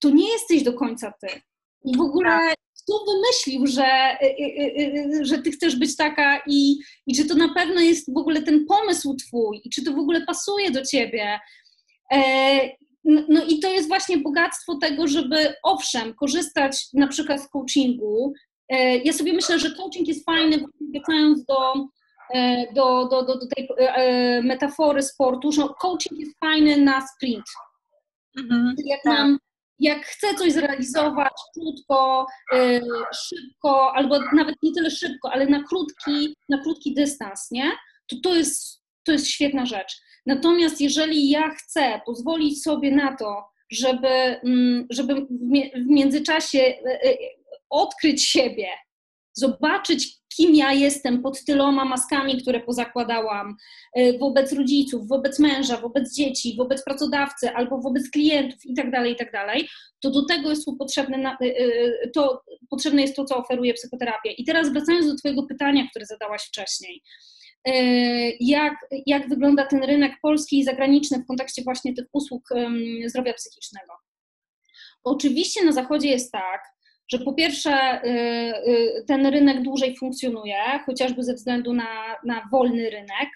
[0.00, 1.40] to nie jesteś do końca ty.
[1.84, 2.56] I w ogóle tak.
[2.82, 7.34] kto wymyślił, że, y, y, y, że ty chcesz być taka i, i czy to
[7.34, 10.86] na pewno jest w ogóle ten pomysł twój i czy to w ogóle pasuje do
[10.86, 11.40] ciebie.
[12.12, 12.18] E,
[13.04, 18.32] no i to jest właśnie bogactwo tego, żeby owszem, korzystać na przykład z coachingu.
[18.68, 21.74] E, ja sobie myślę, że coaching jest fajny, wracając do,
[22.74, 23.68] do, do, do, do tej
[24.42, 27.44] metafory sportu, że coaching jest fajny na sprint.
[28.38, 29.18] Mhm, jak tak.
[29.18, 29.38] nam
[29.78, 32.26] jak chcę coś zrealizować krótko,
[33.28, 37.72] szybko, albo nawet nie tyle szybko, ale na krótki, na krótki dystans, nie?
[38.06, 39.92] To to jest, to jest świetna rzecz.
[40.26, 44.08] Natomiast jeżeli ja chcę pozwolić sobie na to, żeby,
[44.44, 45.14] mm, żeby
[45.74, 47.16] w międzyczasie e, e,
[47.70, 48.68] odkryć siebie,
[49.34, 53.56] zobaczyć, kim ja jestem pod tyloma maskami, które pozakładałam
[53.94, 59.30] e, wobec rodziców, wobec męża, wobec dzieci, wobec pracodawcy albo wobec klientów itd., tak itd.,
[59.32, 59.58] tak
[60.00, 61.36] to do tego jest potrzebne,
[62.14, 64.30] to, potrzebne jest to, co oferuje psychoterapia.
[64.38, 67.02] I teraz wracając do Twojego pytania, które zadałaś wcześniej.
[67.64, 67.72] E,
[68.40, 68.74] jak,
[69.06, 72.48] jak wygląda ten rynek polski i zagraniczny w kontekście właśnie tych usług
[73.06, 73.92] zdrowia psychicznego.
[75.04, 76.60] Oczywiście na Zachodzie jest tak,
[77.12, 82.90] że po pierwsze e, e, ten rynek dłużej funkcjonuje, chociażby ze względu na, na wolny
[82.90, 83.28] rynek,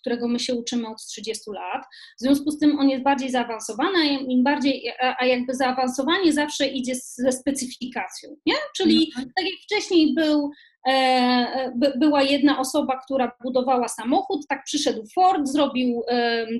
[0.00, 1.84] którego my się uczymy od 30 lat.
[2.18, 6.66] W związku z tym on jest bardziej zaawansowany, a im bardziej, a jakby zaawansowanie zawsze
[6.66, 8.54] idzie ze specyfikacją, nie?
[8.76, 9.32] Czyli mhm.
[9.36, 10.50] tak jak wcześniej był
[10.88, 16.02] E, była jedna osoba, która budowała samochód, tak przyszedł Ford, zrobił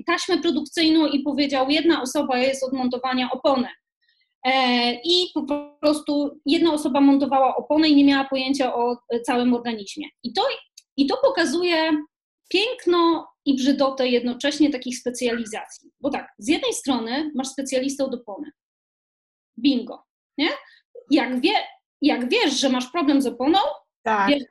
[0.05, 3.67] taśmę produkcyjną i powiedział, jedna osoba jest od montowania opony.
[4.47, 10.05] E, I po prostu jedna osoba montowała opony i nie miała pojęcia o całym organizmie.
[10.23, 10.41] I to,
[10.97, 11.91] i to pokazuje
[12.49, 15.91] piękno i brzydotę jednocześnie takich specjalizacji.
[16.01, 18.51] Bo tak, z jednej strony masz specjalistę od opony.
[19.59, 20.03] Bingo.
[20.37, 20.49] Nie?
[21.11, 21.53] Jak, wie,
[22.01, 23.59] jak wiesz, że masz problem z oponą,
[24.03, 24.29] tak.
[24.29, 24.43] wiesz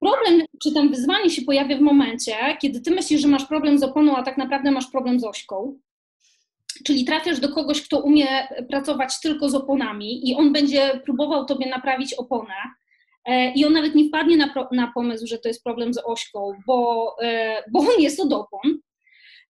[0.00, 3.82] Problem, czy tam wyzwanie się pojawia w momencie, kiedy ty myślisz, że masz problem z
[3.82, 5.78] oponą, a tak naprawdę masz problem z ośką.
[6.84, 11.70] Czyli trafiasz do kogoś, kto umie pracować tylko z oponami i on będzie próbował tobie
[11.70, 12.54] naprawić oponę.
[13.24, 15.98] E, I on nawet nie wpadnie na, pro, na pomysł, że to jest problem z
[16.04, 18.78] ośką, bo, e, bo on jest od opon.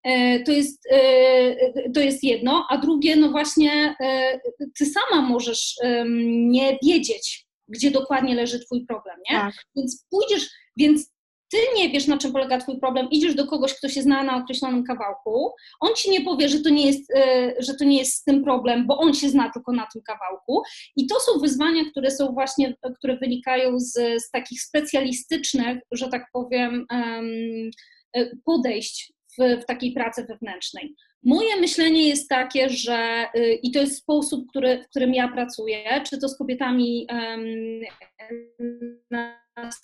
[0.03, 0.89] E, to jest,
[1.93, 3.95] to jest jedno, a drugie, no właśnie,
[4.77, 5.75] ty sama możesz
[6.27, 9.37] nie wiedzieć, gdzie dokładnie leży Twój problem, nie?
[9.37, 9.53] Tak.
[9.75, 11.14] Więc pójdziesz, więc
[11.55, 14.37] ty nie wiesz, na czym polega Twój problem, idziesz do kogoś, kto się zna na
[14.37, 18.13] określonym kawałku, on ci nie powie, że to nie jest, e, że to nie jest
[18.13, 20.63] z tym problem, bo on się zna tylko na tym kawałku.
[20.95, 26.25] I to są wyzwania, które są właśnie, które wynikają z, z takich specjalistycznych, że tak
[26.33, 27.21] powiem, e,
[28.45, 30.95] podejść w, w takiej pracy wewnętrznej.
[31.23, 36.01] Moje myślenie jest takie, że y, i to jest sposób, który, w którym ja pracuję,
[36.09, 37.07] czy to z kobietami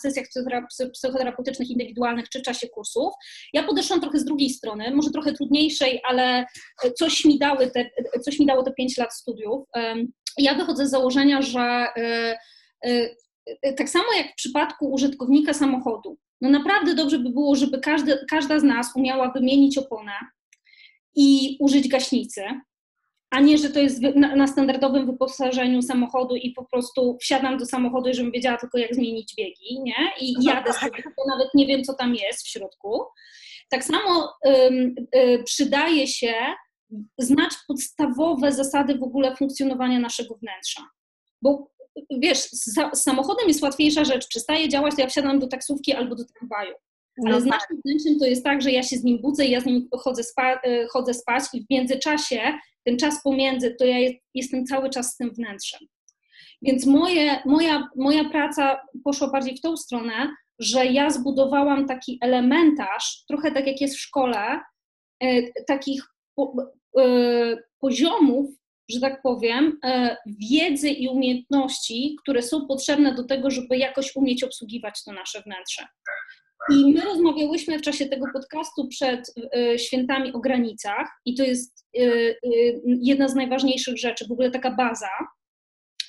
[0.01, 0.27] sesjach
[0.93, 3.13] psychoterapeutycznych, indywidualnych, czy czasie kursów.
[3.53, 6.45] Ja podeszłam trochę z drugiej strony, może trochę trudniejszej, ale
[6.95, 7.89] coś mi, dały te,
[8.21, 9.67] coś mi dało te 5 lat studiów.
[10.37, 11.87] Ja wychodzę z założenia, że
[12.87, 13.15] y,
[13.77, 18.59] tak samo jak w przypadku użytkownika samochodu, no naprawdę dobrze by było, żeby każdy, każda
[18.59, 20.13] z nas umiała wymienić oponę,
[21.15, 22.41] i użyć gaśnicy,
[23.31, 27.65] a nie, że to jest na, na, standardowym wyposażeniu samochodu i po prostu wsiadam do
[27.65, 30.11] samochodu i żebym wiedziała tylko jak zmienić biegi, nie?
[30.19, 30.79] I no jadę tak.
[30.79, 33.03] sobie, bo nawet nie wiem, co tam jest w środku.
[33.69, 36.33] Tak samo ym, y, przydaje się
[37.17, 40.81] znać podstawowe zasady w ogóle funkcjonowania naszego wnętrza.
[41.41, 41.71] Bo
[42.19, 44.27] wiesz, z, z samochodem jest łatwiejsza rzecz.
[44.27, 46.75] Przestaje działać, to ja wsiadam do taksówki albo do tramwaju.
[47.25, 47.77] Ale no z naszym tak.
[47.85, 50.23] wnętrzem to jest tak, że ja się z nim budzę i ja z nim chodzę,
[50.23, 52.41] spa, e, chodzę spać i w międzyczasie,
[52.83, 53.97] ten czas pomiędzy, to ja
[54.33, 55.79] jestem cały czas z tym wnętrzem.
[56.61, 63.23] Więc moje, moja, moja praca poszła bardziej w tą stronę, że ja zbudowałam taki elementarz,
[63.27, 64.59] trochę tak jak jest w szkole,
[65.23, 66.03] e, takich
[66.97, 68.49] e, poziomów,
[68.89, 69.79] że tak powiem,
[70.25, 75.87] wiedzy i umiejętności, które są potrzebne do tego, żeby jakoś umieć obsługiwać to nasze wnętrze.
[76.71, 81.85] I my rozmawiałyśmy w czasie tego podcastu przed y, świętami o granicach, i to jest
[81.97, 85.09] y, y, jedna z najważniejszych rzeczy, w ogóle taka baza,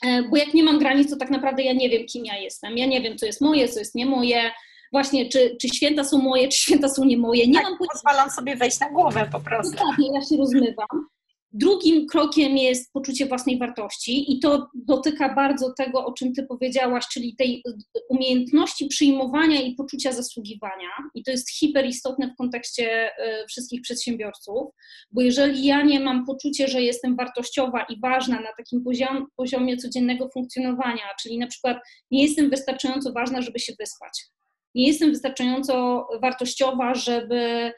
[0.07, 2.79] e, bo jak nie mam granic, to tak naprawdę ja nie wiem, kim ja jestem.
[2.79, 4.51] Ja nie wiem, co jest moje, co jest nie moje.
[4.93, 7.47] Właśnie, czy, czy święta są moje, czy święta są nie moje.
[7.47, 9.73] Nie tak, mam pozwalam sobie wejść na głowę po prostu.
[9.73, 11.09] Dokładnie, ja się rozmywam.
[11.55, 17.05] Drugim krokiem jest poczucie własnej wartości i to dotyka bardzo tego, o czym Ty powiedziałaś,
[17.13, 17.63] czyli tej
[18.09, 20.89] umiejętności przyjmowania i poczucia zasługiwania.
[21.15, 24.69] I to jest hiperistotne w kontekście e, wszystkich przedsiębiorców,
[25.11, 29.77] bo jeżeli ja nie mam poczucia, że jestem wartościowa i ważna na takim poziom, poziomie
[29.77, 31.79] codziennego funkcjonowania, czyli na przykład
[32.11, 34.27] nie jestem wystarczająco ważna, żeby się wyspać,
[34.75, 37.73] nie jestem wystarczająco wartościowa, żeby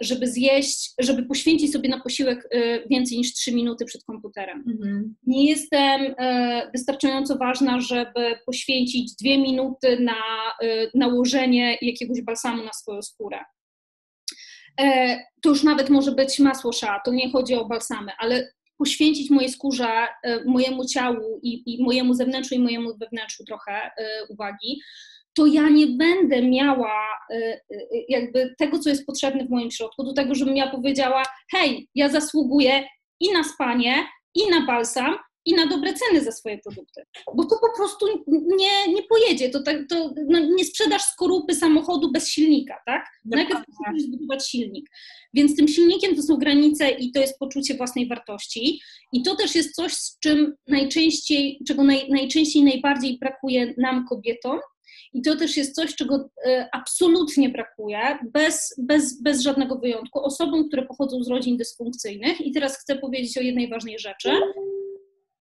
[0.00, 4.64] żeby zjeść, żeby poświęcić sobie na posiłek e, więcej niż 3 minuty przed komputerem.
[4.68, 5.14] Mhm.
[5.26, 6.14] Nie jestem
[6.72, 10.14] wystarczająco ważna, żeby poświęcić 2 minuty na
[10.94, 13.38] nałożenie jakiegoś balsamu na swoją skórę.
[15.42, 19.50] To już nawet może być masło sza, to nie chodzi o balsamy, ale poświęcić mojej
[19.50, 19.88] skórze,
[20.46, 23.90] mojemu ciału i, i mojemu zewnętrzu i mojemu wewnętrzu trochę
[24.28, 24.80] uwagi,
[25.34, 26.94] to ja nie będę miała
[27.30, 30.70] y, y, y, jakby tego, co jest potrzebne w moim środku, do tego, żebym ja
[30.70, 32.84] powiedziała, hej, ja zasługuję
[33.20, 35.16] i na spanie, i na balsam,
[35.46, 37.02] i na dobre ceny za swoje produkty.
[37.34, 38.06] Bo to po prostu
[38.58, 39.50] nie, nie pojedzie.
[39.50, 43.06] To, tak, to no, nie sprzedasz skorupy samochodu bez silnika, tak?
[43.24, 44.90] Najpierw musisz zbudować silnik.
[45.34, 48.80] Więc tym silnikiem to są granice i to jest poczucie własnej wartości.
[49.12, 54.58] I to też jest coś, z czym najczęściej, czego naj, najczęściej najbardziej brakuje nam kobietom,
[55.14, 60.68] i to też jest coś, czego e, absolutnie brakuje, bez, bez, bez żadnego wyjątku, osobom,
[60.68, 62.40] które pochodzą z rodzin dysfunkcyjnych.
[62.40, 64.30] I teraz chcę powiedzieć o jednej ważnej rzeczy.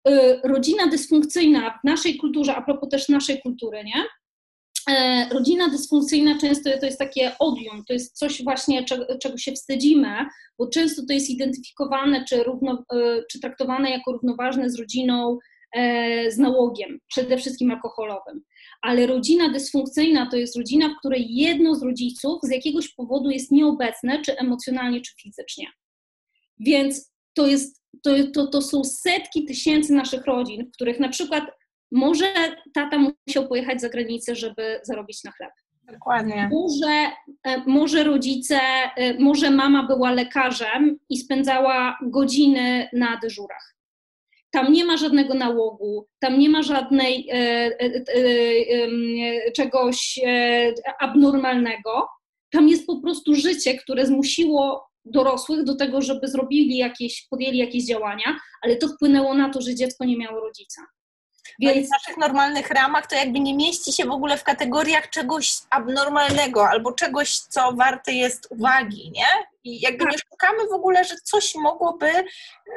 [0.07, 4.03] E, rodzina dysfunkcyjna w naszej kulturze, a propos też naszej kultury, nie?
[4.95, 8.85] E, rodzina dysfunkcyjna często to jest takie odium, to jest coś właśnie,
[9.21, 10.25] czego, się wstydzimy,
[10.59, 12.83] bo często to jest identyfikowane czy, równo,
[13.31, 15.37] czy traktowane jako równoważne z rodziną
[16.29, 18.43] z nałogiem, przede wszystkim alkoholowym
[18.81, 23.51] ale rodzina dysfunkcyjna to jest rodzina, w której jedno z rodziców z jakiegoś powodu jest
[23.51, 25.65] nieobecne, czy emocjonalnie, czy fizycznie.
[26.59, 31.43] Więc to, jest, to, to, to są setki tysięcy naszych rodzin, w których na przykład
[31.91, 32.33] może
[32.73, 35.51] tata musiał pojechać za granicę, żeby zarobić na chleb.
[35.91, 36.49] Dokładnie.
[36.51, 37.11] Może,
[37.43, 38.59] e, może rodzice,
[38.95, 43.75] e, może mama była lekarzem i spędzała godziny na dyżurach.
[44.51, 50.19] Tam nie ma żadnego nałogu, tam nie ma żadnej e, e, e, czegoś
[50.99, 52.07] abnormalnego.
[52.51, 57.85] Tam jest po prostu życie, które zmusiło dorosłych do tego, żeby zrobili jakieś, podjęli jakieś
[57.85, 60.81] działania, ale to wpłynęło na to, że dziecko nie miało rodzica.
[61.59, 65.09] Więc no w naszych normalnych ramach to jakby nie mieści się w ogóle w kategoriach
[65.09, 69.27] czegoś abnormalnego albo czegoś, co warte jest uwagi, nie?
[69.63, 70.11] I jakby tak.
[70.11, 72.11] nie szukamy w ogóle, że coś mogłoby,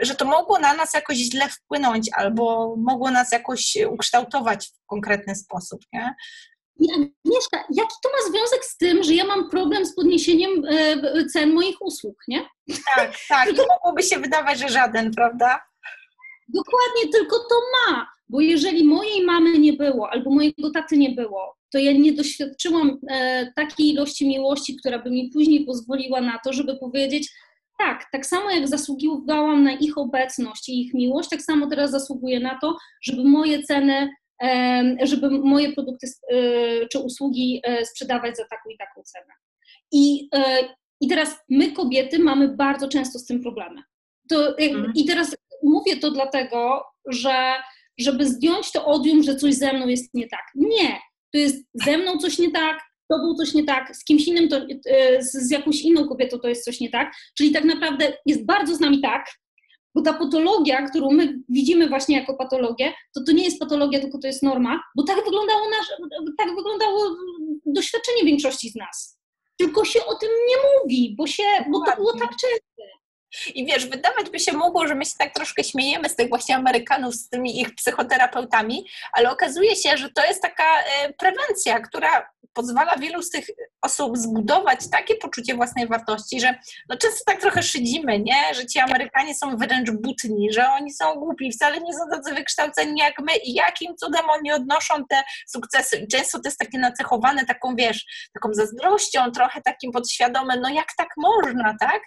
[0.01, 5.35] że to mogło na nas jakoś źle wpłynąć albo mogło nas jakoś ukształtować w konkretny
[5.35, 6.15] sposób, nie?
[6.81, 11.27] I Agnieszka, jaki to ma związek z tym, że ja mam problem z podniesieniem e,
[11.27, 12.49] cen moich usług, nie?
[12.97, 13.49] Tak, tak.
[13.57, 15.61] To mogłoby się wydawać, że żaden, prawda?
[16.49, 18.12] Dokładnie, tylko to ma.
[18.29, 22.99] Bo jeżeli mojej mamy nie było, albo mojego taty nie było, to ja nie doświadczyłam
[23.11, 27.33] e, takiej ilości miłości, która by mi później pozwoliła na to, żeby powiedzieć,
[27.79, 32.41] tak, tak samo jak zasługiwałam na ich obecność i ich miłość, tak samo teraz zasługuję
[32.41, 34.11] na to, żeby moje ceny,
[34.43, 36.37] e, żeby moje produkty e,
[36.87, 39.35] czy usługi e, sprzedawać za taką i taką cenę.
[39.93, 40.29] I,
[41.01, 43.83] I teraz my, kobiety, mamy bardzo często z tym problemy.
[44.29, 44.93] To, mhm.
[44.97, 47.53] I teraz mówię to dlatego, że
[47.99, 50.45] żeby zdjąć to odium, że coś ze mną jest nie tak.
[50.55, 51.01] Nie,
[51.33, 54.49] to jest ze mną coś nie tak, to był coś nie tak, z kimś innym,
[54.49, 57.15] to, e, z jakąś inną kobietą to jest coś nie tak.
[57.37, 59.27] Czyli tak naprawdę jest bardzo z nami tak,
[59.95, 64.19] bo ta patologia, którą my widzimy właśnie jako patologię, to to nie jest patologia, tylko
[64.19, 65.97] to jest norma, bo tak wyglądało, nasze,
[66.39, 67.17] tak wyglądało
[67.67, 69.19] doświadczenie większości z nas.
[69.57, 73.02] Tylko się o tym nie mówi, bo, się, bo to było tak częste.
[73.55, 76.57] I wiesz, wydawać by się mogło, że my się tak troszkę śmiejemy z tych właśnie
[76.57, 82.29] Amerykanów, z tymi ich psychoterapeutami, ale okazuje się, że to jest taka e, prewencja, która
[82.53, 83.47] pozwala wielu z tych
[83.83, 86.55] osób zbudować takie poczucie własnej wartości, że
[86.89, 88.55] no często tak trochę szydzimy, nie?
[88.55, 93.01] że ci Amerykanie są wręcz butni, że oni są głupi, wcale nie są tacy wykształceni
[93.01, 95.97] jak my i jakim cudem oni odnoszą te sukcesy.
[95.97, 100.89] I często to jest takie nacechowane taką, wiesz, taką zazdrością, trochę takim podświadomym, no jak
[100.97, 102.03] tak można, tak?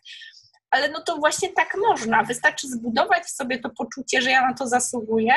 [0.76, 2.24] Ale no to właśnie tak można.
[2.24, 5.34] Wystarczy zbudować w sobie to poczucie, że ja na to zasługuję.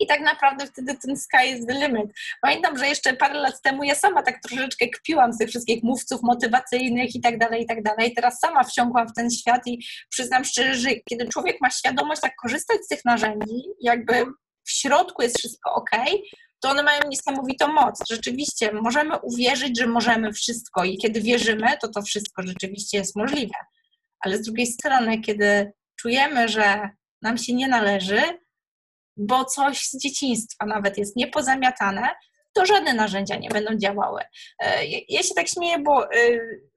[0.00, 2.10] I tak naprawdę wtedy ten sky is the limit.
[2.42, 6.22] Pamiętam, że jeszcze parę lat temu ja sama tak troszeczkę kpiłam z tych wszystkich mówców
[6.22, 8.14] motywacyjnych i tak dalej, i tak dalej.
[8.14, 12.36] Teraz sama wciągłam w ten świat i przyznam szczerze, że kiedy człowiek ma świadomość, jak
[12.42, 14.24] korzystać z tych narzędzi, jakby
[14.64, 15.90] w środku jest wszystko ok,
[16.60, 18.02] to one mają niesamowitą moc.
[18.10, 23.54] Rzeczywiście możemy uwierzyć, że możemy wszystko i kiedy wierzymy, to to wszystko rzeczywiście jest możliwe
[24.26, 26.90] ale z drugiej strony, kiedy czujemy, że
[27.22, 28.22] nam się nie należy,
[29.16, 32.08] bo coś z dzieciństwa nawet jest niepozamiatane,
[32.56, 34.22] to żadne narzędzia nie będą działały.
[34.58, 36.16] E, ja się tak śmieję, bo e,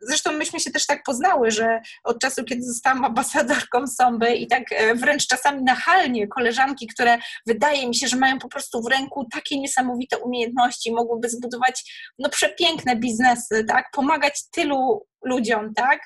[0.02, 4.64] zresztą myśmy się też tak poznały, że od czasu, kiedy zostałam ambasadorką Somby i tak
[4.72, 9.28] e, wręcz czasami nachalnie koleżanki, które wydaje mi się, że mają po prostu w ręku
[9.32, 16.00] takie niesamowite umiejętności, mogłyby zbudować no, przepiękne biznesy, tak, pomagać tylu ludziom, tak,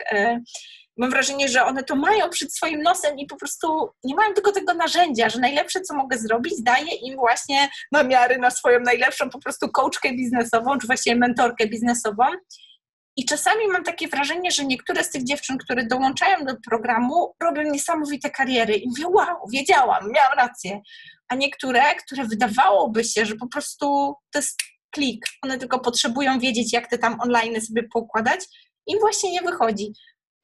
[0.97, 4.51] mam wrażenie, że one to mają przed swoim nosem i po prostu nie mają tylko
[4.51, 9.39] tego narzędzia, że najlepsze, co mogę zrobić, daję im właśnie namiary na swoją najlepszą po
[9.39, 12.23] prostu coachkę biznesową, czy właściwie mentorkę biznesową.
[13.15, 17.63] I czasami mam takie wrażenie, że niektóre z tych dziewczyn, które dołączają do programu, robią
[17.63, 20.81] niesamowite kariery i mówię, wow, wiedziałam, miałam rację.
[21.29, 23.85] A niektóre, które wydawałoby się, że po prostu
[24.31, 24.59] to jest
[24.91, 28.39] klik, one tylko potrzebują wiedzieć, jak te tam online sobie poukładać,
[28.87, 29.93] im właśnie nie wychodzi.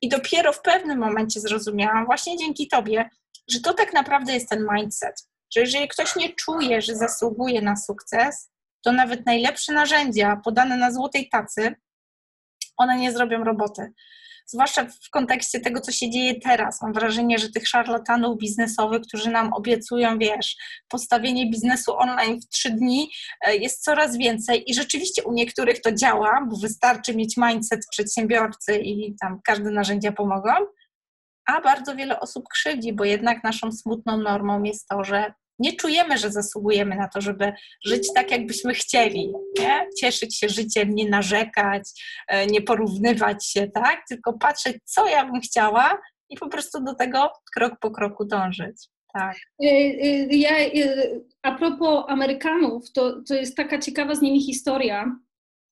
[0.01, 3.09] I dopiero w pewnym momencie zrozumiałam, właśnie dzięki Tobie,
[3.51, 5.27] że to tak naprawdę jest ten mindset.
[5.55, 8.51] Że jeżeli ktoś nie czuje, że zasługuje na sukces,
[8.83, 11.75] to nawet najlepsze narzędzia podane na złotej tacy,
[12.77, 13.93] one nie zrobią roboty
[14.49, 16.81] zwłaszcza w kontekście tego, co się dzieje teraz.
[16.81, 20.55] Mam wrażenie, że tych szarlatanów biznesowych, którzy nam obiecują, wiesz,
[20.87, 25.91] postawienie biznesu online w trzy dni e, jest coraz więcej i rzeczywiście u niektórych to
[25.91, 30.51] działa, bo wystarczy mieć mindset przedsiębiorcy i tam każde narzędzia pomogą,
[31.45, 36.17] a bardzo wiele osób krzywdzi, bo jednak naszą smutną normą jest to, że nie czujemy,
[36.17, 37.53] że zasługujemy na to, żeby
[37.85, 39.87] żyć tak, jakbyśmy chcieli, nie?
[39.99, 41.83] cieszyć się życiem, nie narzekać,
[42.27, 44.03] e, nie porównywać się, tak?
[44.09, 48.87] tylko patrzeć, co ja bym chciała i po prostu do tego krok po kroku dążyć.
[49.13, 49.37] Tak.
[49.63, 50.51] E, e, ja,
[51.41, 55.15] a propos Amerykanów, to, to jest taka ciekawa z nimi historia,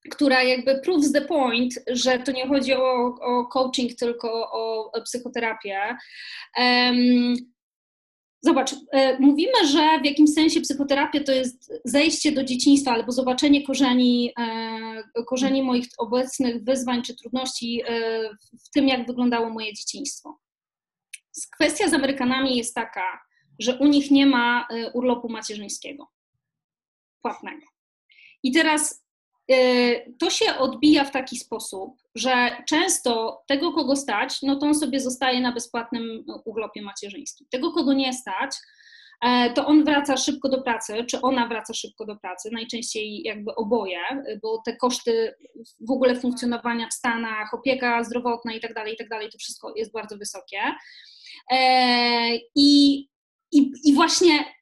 [0.10, 5.02] która jakby proves the point, że to nie chodzi o, o coaching, tylko o, o
[5.02, 5.98] psychoterapię.
[6.58, 7.36] Um,
[8.48, 13.66] Zobacz, e, mówimy, że w jakimś sensie psychoterapia to jest zejście do dzieciństwa albo zobaczenie
[13.66, 18.30] korzeni, e, korzeni moich obecnych wyzwań czy trudności e,
[18.66, 20.40] w tym, jak wyglądało moje dzieciństwo.
[21.56, 23.22] Kwestia z Amerykanami jest taka,
[23.60, 26.08] że u nich nie ma urlopu macierzyńskiego
[27.22, 27.66] płatnego.
[28.44, 29.07] I teraz
[30.20, 35.00] to się odbija w taki sposób, że często tego, kogo stać, no to on sobie
[35.00, 37.48] zostaje na bezpłatnym urlopie macierzyńskim.
[37.52, 38.56] Tego, kogo nie stać,
[39.26, 43.56] e, to on wraca szybko do pracy, czy ona wraca szybko do pracy, najczęściej jakby
[43.56, 44.00] oboje,
[44.42, 45.34] bo te koszty
[45.80, 49.74] w ogóle funkcjonowania w Stanach, opieka zdrowotna i tak dalej, i tak dalej, to wszystko
[49.76, 50.60] jest bardzo wysokie.
[51.52, 53.00] E, I,
[53.52, 54.57] i, i właśnie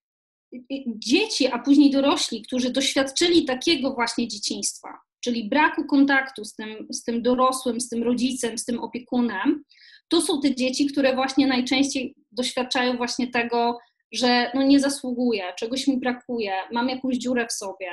[0.87, 4.89] dzieci, a później dorośli, którzy doświadczyli takiego właśnie dzieciństwa,
[5.23, 9.63] czyli braku kontaktu z tym, z tym dorosłym, z tym rodzicem, z tym opiekunem,
[10.07, 13.79] to są te dzieci, które właśnie najczęściej doświadczają właśnie tego,
[14.11, 17.91] że no nie zasługuję, czegoś mi brakuje, mam jakąś dziurę w sobie,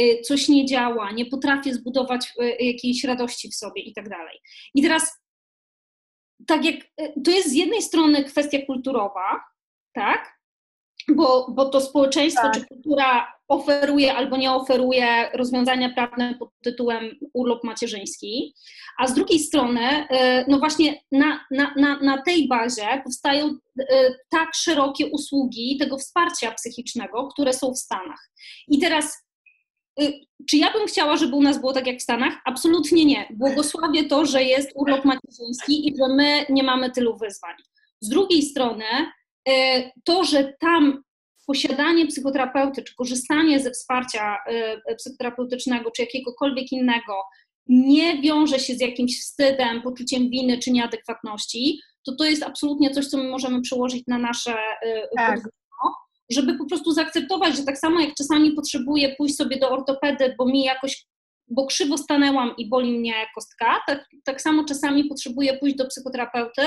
[0.00, 4.40] y, coś nie działa, nie potrafię zbudować y, jakiejś radości w sobie i tak dalej.
[4.74, 5.12] I teraz,
[6.46, 9.44] tak jak y, to jest z jednej strony kwestia kulturowa,
[9.92, 10.38] tak,
[11.08, 12.52] bo, bo to społeczeństwo tak.
[12.54, 18.54] czy kultura oferuje albo nie oferuje rozwiązania prawne pod tytułem urlop macierzyński,
[18.98, 24.14] a z drugiej strony, e, no właśnie na, na, na, na tej bazie powstają e,
[24.30, 28.30] tak szerokie usługi tego wsparcia psychicznego, które są w Stanach.
[28.68, 29.26] I teraz
[30.00, 30.12] e,
[30.50, 32.34] czy ja bym chciała, żeby u nas było tak jak w Stanach?
[32.44, 33.28] Absolutnie nie.
[33.30, 37.54] Błogosławię to, że jest urlop macierzyński i że my nie mamy tylu wyzwań.
[38.00, 38.84] Z drugiej strony,
[40.04, 41.02] to, że tam
[41.46, 47.14] posiadanie psychoterapeuty, czy korzystanie ze wsparcia e, psychoterapeutycznego, czy jakiegokolwiek innego,
[47.66, 53.06] nie wiąże się z jakimś wstydem, poczuciem winy czy nieadekwatności, to to jest absolutnie coś,
[53.06, 55.40] co my możemy przełożyć na nasze e, tak.
[56.30, 60.46] żeby po prostu zaakceptować, że tak samo jak czasami potrzebuję pójść sobie do ortopedy, bo
[60.46, 61.06] mi jakoś,
[61.48, 66.62] bo krzywo stanęłam i boli mnie kostka, tak, tak samo czasami potrzebuję pójść do psychoterapeuty,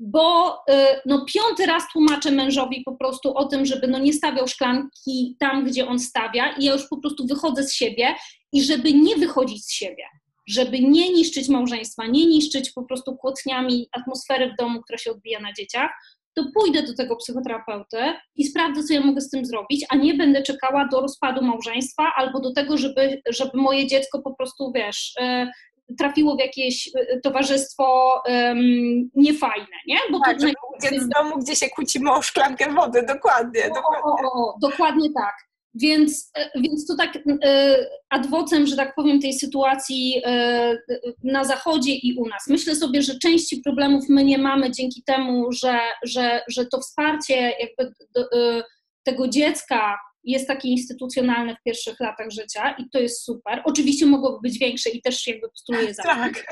[0.00, 0.74] bo y,
[1.06, 5.64] no, piąty raz tłumaczę mężowi po prostu o tym, żeby no, nie stawiał szklanki tam,
[5.64, 8.14] gdzie on stawia i ja już po prostu wychodzę z siebie
[8.52, 10.04] i żeby nie wychodzić z siebie,
[10.48, 15.40] żeby nie niszczyć małżeństwa, nie niszczyć po prostu kłótniami atmosfery w domu, która się odbija
[15.40, 15.90] na dzieciach,
[16.34, 17.98] to pójdę do tego psychoterapeuty
[18.36, 22.12] i sprawdzę, co ja mogę z tym zrobić, a nie będę czekała do rozpadu małżeństwa
[22.16, 25.48] albo do tego, żeby, żeby moje dziecko po prostu, wiesz, y,
[25.98, 29.96] trafiło w jakieś y, towarzystwo um, niefajne, nie?
[30.12, 30.46] Bo tak, to
[31.00, 33.64] z domu, gdzie się kłócimy o szklankę wody, dokładnie.
[33.64, 34.28] O, dokładnie.
[34.28, 35.50] O, o, dokładnie tak.
[35.74, 37.76] Więc, e, więc to tak e,
[38.10, 40.76] adwocem, że tak powiem, tej sytuacji e,
[41.24, 42.46] na Zachodzie i u nas.
[42.48, 47.34] Myślę sobie, że części problemów my nie mamy dzięki temu, że, że, że to wsparcie
[47.60, 48.24] jakby do,
[49.02, 53.62] tego dziecka jest takie instytucjonalne w pierwszych latach życia i to jest super.
[53.64, 56.44] Oczywiście mogłoby być większe i też jakby postuluję za Tak.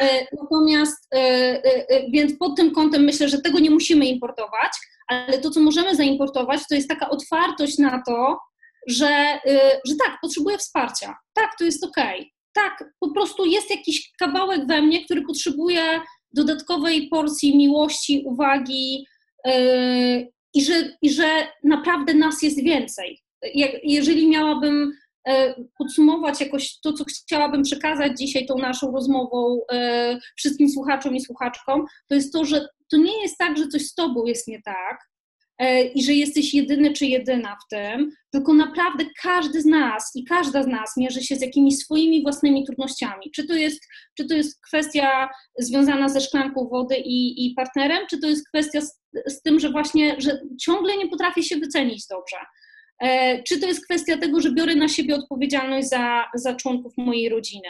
[0.00, 4.72] E, natomiast, e, e, więc pod tym kątem myślę, że tego nie musimy importować,
[5.08, 8.38] ale to, co możemy zaimportować, to jest taka otwartość na to,
[8.88, 9.38] że,
[9.86, 11.16] że tak, potrzebuję wsparcia.
[11.34, 11.84] Tak, to jest.
[11.84, 12.24] Okay.
[12.54, 16.00] Tak, po prostu jest jakiś kawałek we mnie, który potrzebuje
[16.32, 19.06] dodatkowej porcji miłości, uwagi
[20.54, 23.22] i że, i że naprawdę nas jest więcej.
[23.82, 24.92] jeżeli miałabym
[25.28, 31.20] E, podsumować jakoś to, co chciałabym przekazać dzisiaj tą naszą rozmową e, wszystkim słuchaczom i
[31.20, 34.62] słuchaczkom, to jest to, że to nie jest tak, że coś z tobą jest nie
[34.62, 34.98] tak
[35.94, 40.62] i że jesteś jedyny czy jedyna w tym, tylko naprawdę każdy z nas i każda
[40.62, 43.30] z nas mierzy się z jakimiś swoimi własnymi trudnościami.
[43.34, 43.80] Czy to jest,
[44.16, 45.28] czy to jest kwestia
[45.58, 49.70] związana ze szklanką wody i, i partnerem, czy to jest kwestia z, z tym, że
[49.70, 52.36] właśnie, że ciągle nie potrafię się wycenić dobrze
[53.02, 57.28] E, czy to jest kwestia tego, że biorę na siebie odpowiedzialność za, za członków mojej
[57.28, 57.68] rodziny.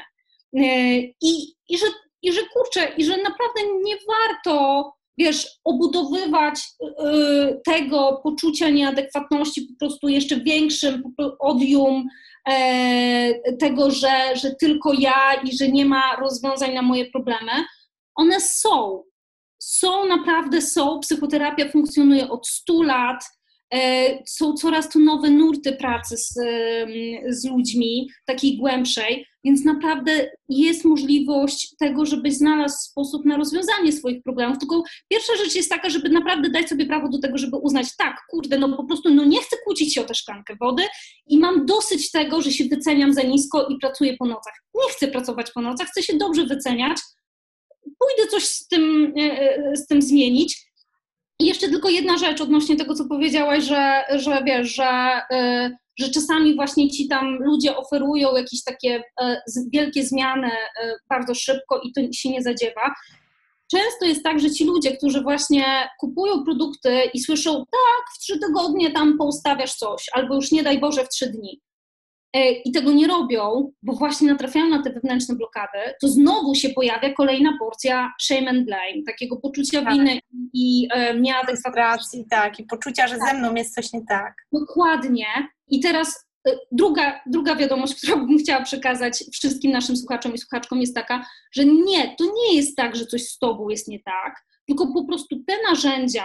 [0.57, 1.87] E, I, i, że,
[2.23, 6.61] I że kurczę, i że naprawdę nie warto, wiesz, obudowywać
[6.99, 11.03] e, tego poczucia nieadekwatności po prostu jeszcze większym
[11.39, 12.09] odium
[13.61, 17.53] tego, że, że tylko ja i że nie ma rozwiązań na moje problemy.
[18.15, 19.03] One są.
[19.63, 21.01] Są, naprawdę są.
[21.01, 23.44] Psychoterapia funkcjonuje od 100 lat E,
[24.27, 26.35] są coraz to nowe nurty pracy z,
[27.29, 34.23] z ludźmi, takiej głębszej, więc naprawdę jest możliwość tego, żebyś znalazł sposób na rozwiązanie swoich
[34.23, 34.59] problemów.
[34.59, 38.17] Tylko pierwsza rzecz jest taka, żeby naprawdę dać sobie prawo do tego, żeby uznać, tak,
[38.31, 40.83] kurde, no po prostu no nie chcę kłócić się o tę szklankę wody
[41.27, 44.55] i mam dosyć tego, że się wyceniam za nisko i pracuję po nocach.
[44.75, 46.99] Nie chcę pracować po nocach, chcę się dobrze wyceniać,
[47.83, 50.67] pójdę coś z tym, e, e, z tym zmienić
[51.41, 56.11] i jeszcze tylko jedna rzecz odnośnie tego, co powiedziałaś, że, że wiesz, że, y, że
[56.11, 59.37] czasami właśnie ci tam ludzie oferują jakieś takie y,
[59.73, 62.95] wielkie zmiany y, bardzo szybko i to się nie zadziewa.
[63.71, 68.39] Często jest tak, że ci ludzie, którzy właśnie kupują produkty i słyszą, tak, w trzy
[68.39, 71.61] tygodnie tam poustawiasz coś, albo już nie daj Boże w trzy dni,
[72.65, 77.13] i tego nie robią, bo właśnie natrafiają na te wewnętrzne blokady, to znowu się pojawia
[77.13, 79.95] kolejna porcja shame and blame, takiego poczucia tak.
[79.95, 80.19] winy
[80.53, 81.15] i e.
[82.31, 83.29] Tak, i poczucia, że tak.
[83.29, 84.35] ze mną jest coś nie tak.
[84.53, 85.27] Dokładnie.
[85.69, 90.81] I teraz e, druga, druga wiadomość, którą bym chciała przekazać wszystkim naszym słuchaczom i słuchaczkom
[90.81, 94.45] jest taka, że nie, to nie jest tak, że coś z tobą jest nie tak,
[94.67, 96.25] tylko po prostu te narzędzia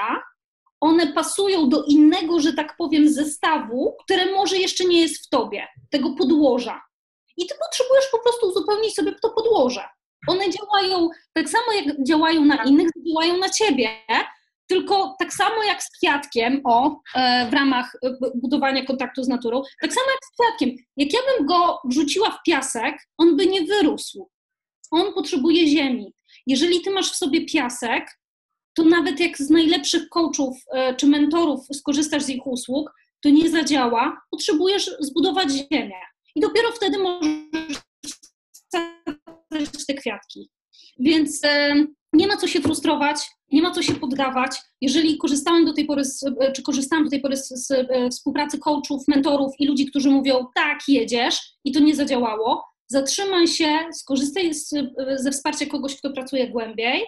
[0.81, 5.67] one pasują do innego, że tak powiem, zestawu, które może jeszcze nie jest w tobie,
[5.89, 6.81] tego podłoża.
[7.37, 9.83] I ty potrzebujesz po prostu uzupełnić sobie to podłoże.
[10.27, 13.89] One działają tak samo, jak działają na innych, działają na ciebie,
[14.67, 19.61] tylko tak samo jak z kwiatkiem, o, e, w ramach e, budowania kontaktu z naturą,
[19.81, 20.85] tak samo jak z kwiatkiem.
[20.97, 24.29] Jak ja bym go wrzuciła w piasek, on by nie wyrósł.
[24.91, 26.13] On potrzebuje ziemi.
[26.47, 28.18] Jeżeli ty masz w sobie piasek,
[28.79, 33.49] to nawet jak z najlepszych coachów e, czy mentorów skorzystasz z ich usług, to nie
[33.49, 36.01] zadziała, potrzebujesz zbudować ziemię.
[36.35, 37.79] I dopiero wtedy możesz
[39.87, 40.49] te kwiatki.
[40.99, 43.17] Więc e, nie ma co się frustrować,
[43.51, 44.57] nie ma co się poddawać.
[44.81, 48.59] Jeżeli korzystałem do tej pory, z, e, czy korzystałam do tej pory z, z współpracy
[48.59, 54.53] coachów, mentorów i ludzi, którzy mówią, tak, jedziesz i to nie zadziałało, zatrzymaj się, skorzystaj
[54.53, 54.69] z,
[55.15, 57.05] ze wsparcia kogoś, kto pracuje głębiej,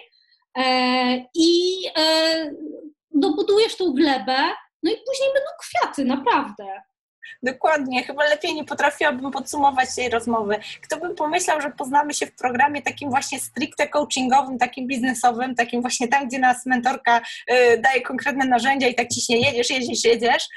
[1.34, 2.50] i e,
[3.10, 4.38] dobudujesz tą glebę,
[4.82, 6.82] no i później będą kwiaty, naprawdę.
[7.42, 10.58] Dokładnie, chyba lepiej nie potrafiłabym podsumować tej rozmowy.
[10.82, 15.80] Kto by pomyślał, że poznamy się w programie takim właśnie stricte coachingowym, takim biznesowym, takim
[15.80, 20.48] właśnie tam, gdzie nas mentorka y, daje konkretne narzędzia i tak ciśnie, jedziesz, jedziesz, jedziesz.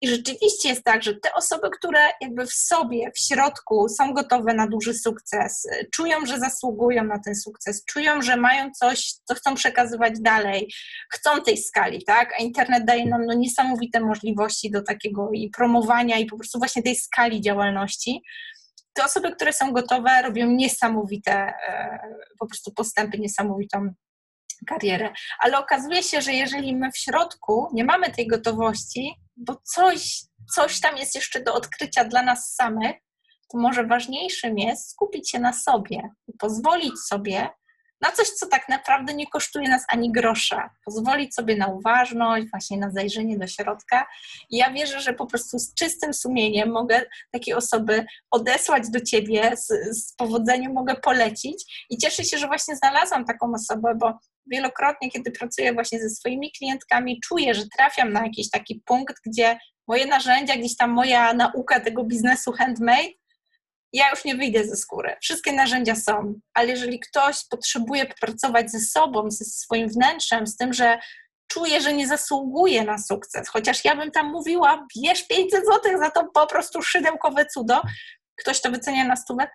[0.00, 4.54] I rzeczywiście jest tak, że te osoby, które jakby w sobie, w środku są gotowe
[4.54, 9.34] na duży sukces, y, czują, że zasługują na ten sukces, czują, że mają coś, co
[9.34, 10.72] chcą przekazywać dalej,
[11.10, 12.32] chcą tej skali, tak?
[12.40, 15.50] A internet daje nam no, niesamowite możliwości do takiego i
[16.20, 18.22] i po prostu właśnie tej skali działalności,
[18.92, 21.98] te osoby, które są gotowe, robią niesamowite e,
[22.38, 23.94] po prostu postępy, niesamowitą
[24.66, 25.12] karierę.
[25.38, 30.22] Ale okazuje się, że jeżeli my w środku nie mamy tej gotowości, bo coś,
[30.54, 32.96] coś tam jest jeszcze do odkrycia dla nas samych,
[33.52, 37.48] to może ważniejszym jest skupić się na sobie i pozwolić sobie
[38.00, 40.70] na coś, co tak naprawdę nie kosztuje nas ani grosza.
[40.84, 44.06] Pozwolić sobie na uważność, właśnie na zajrzenie do środka.
[44.50, 49.56] I ja wierzę, że po prostu z czystym sumieniem mogę takie osoby odesłać do ciebie,
[49.56, 49.66] z,
[49.98, 51.86] z powodzeniem mogę polecić.
[51.90, 56.52] I cieszę się, że właśnie znalazłam taką osobę, bo wielokrotnie, kiedy pracuję właśnie ze swoimi
[56.52, 61.80] klientkami, czuję, że trafiam na jakiś taki punkt, gdzie moje narzędzia, gdzieś tam moja nauka
[61.80, 63.12] tego biznesu handmade,
[63.92, 65.16] ja już nie wyjdę ze skóry.
[65.20, 70.72] Wszystkie narzędzia są, ale jeżeli ktoś potrzebuje popracować ze sobą, ze swoim wnętrzem, z tym,
[70.72, 70.98] że
[71.48, 76.10] czuje, że nie zasługuje na sukces, chociaż ja bym tam mówiła, bierz 500 zł za
[76.10, 77.82] to po prostu szydełkowe cudo,
[78.36, 79.48] ktoś to wycenia na stówę,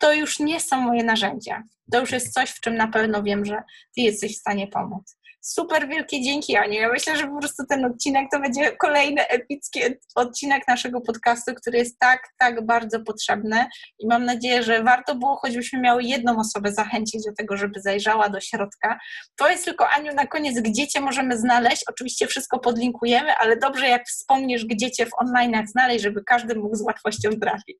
[0.00, 1.62] to już nie są moje narzędzia.
[1.92, 3.62] To już jest coś, w czym na pewno wiem, że
[3.96, 5.16] Ty jesteś w stanie pomóc.
[5.42, 6.80] Super wielkie dzięki, Aniu.
[6.80, 9.80] Ja myślę, że po prostu ten odcinek to będzie kolejny epicki
[10.14, 13.66] odcinek naszego podcastu, który jest tak, tak bardzo potrzebny
[13.98, 18.28] i mam nadzieję, że warto było, choćbyśmy miały jedną osobę zachęcić do tego, żeby zajrzała
[18.28, 18.98] do środka.
[19.36, 21.84] To jest tylko, Aniu, na koniec, gdzie Cię możemy znaleźć.
[21.88, 26.76] Oczywiście wszystko podlinkujemy, ale dobrze jak wspomnisz, gdzie Cię w online'ach znaleźć, żeby każdy mógł
[26.76, 27.78] z łatwością trafić.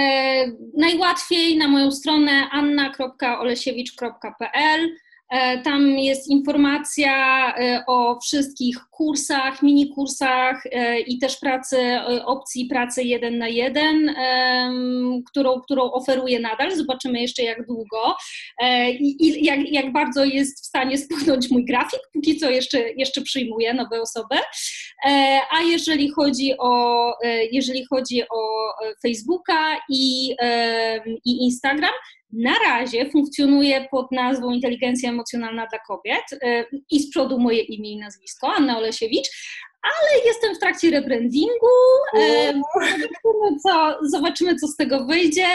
[0.00, 0.44] E,
[0.76, 4.96] najłatwiej na moją stronę anna.olesiewicz.pl
[5.64, 7.14] tam jest informacja
[7.54, 11.76] e, o wszystkich kursach, mini kursach e, i też pracy,
[12.24, 14.14] opcji pracy jeden na jeden,
[15.30, 16.76] którą, którą oferuję nadal.
[16.76, 18.16] Zobaczymy jeszcze jak długo
[19.00, 22.00] i jak, jak bardzo jest w stanie spłynąć mój grafik.
[22.12, 24.36] Póki co jeszcze, jeszcze przyjmuję nowe osoby.
[25.50, 27.12] A jeżeli chodzi o,
[27.52, 28.72] jeżeli chodzi o
[29.02, 30.34] Facebooka i,
[31.24, 31.92] i Instagram,
[32.32, 37.92] na razie funkcjonuje pod nazwą Inteligencja Emocjonalna dla Kobiet y, i z przodu moje imię
[37.92, 39.28] i nazwisko, Anna Olesiewicz,
[39.82, 41.76] ale jestem w trakcie rebrandingu.
[43.38, 45.46] Zobaczymy co, zobaczymy, co z tego wyjdzie.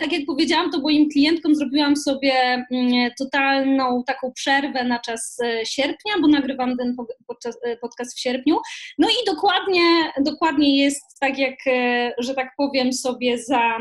[0.00, 2.34] Tak jak powiedziałam, to moim klientkom zrobiłam sobie
[2.70, 6.96] mm, totalną taką przerwę na czas e, sierpnia, bo nagrywam ten
[7.64, 8.58] e, podcast w sierpniu.
[8.98, 13.78] No i dokładnie, dokładnie jest tak, jak, e, że tak powiem, sobie za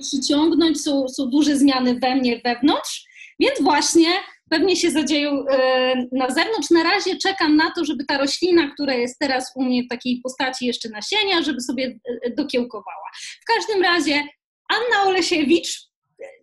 [0.00, 0.80] przyciągnąć.
[0.80, 3.04] Są, są duże zmiany we mnie wewnątrz,
[3.40, 4.08] więc właśnie
[4.50, 6.70] pewnie się zadzieją e, na zewnątrz.
[6.70, 10.20] Na razie czekam na to, żeby ta roślina, która jest teraz u mnie w takiej
[10.22, 13.10] postaci jeszcze nasienia, żeby sobie e, dokiełkowała.
[13.42, 14.22] W każdym razie
[14.68, 15.88] Anna Olesiewicz,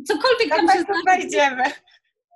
[0.07, 1.63] cokolwiek tam się znajdziemy.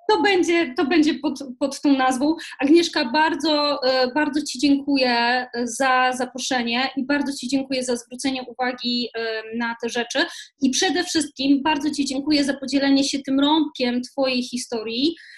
[0.09, 2.35] To będzie, to będzie pod, pod tą nazwą.
[2.59, 9.09] Agnieszka, bardzo, e, bardzo Ci dziękuję za zaproszenie i bardzo Ci dziękuję za zwrócenie uwagi
[9.55, 10.25] na te rzeczy.
[10.61, 15.36] I przede wszystkim bardzo Ci dziękuję za podzielenie się tym rąbkiem Twojej historii, E,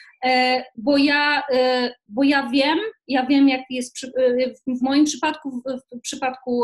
[0.76, 5.62] bo ja, e, bo ja wiem, ja wiem, jak jest przy, e, w moim przypadku,
[5.96, 6.64] w przypadku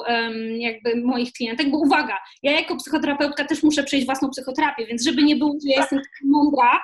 [0.58, 5.24] jakby moich klientek, bo uwaga, ja jako psychoterapeutka też muszę przejść własną psychoterapię, więc żeby
[5.24, 6.84] nie było, że ja jestem mądra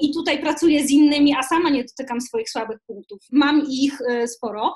[0.00, 3.18] i tutaj pracuję z innymi, a sama nie dotykam swoich słabych punktów.
[3.32, 4.74] Mam ich sporo.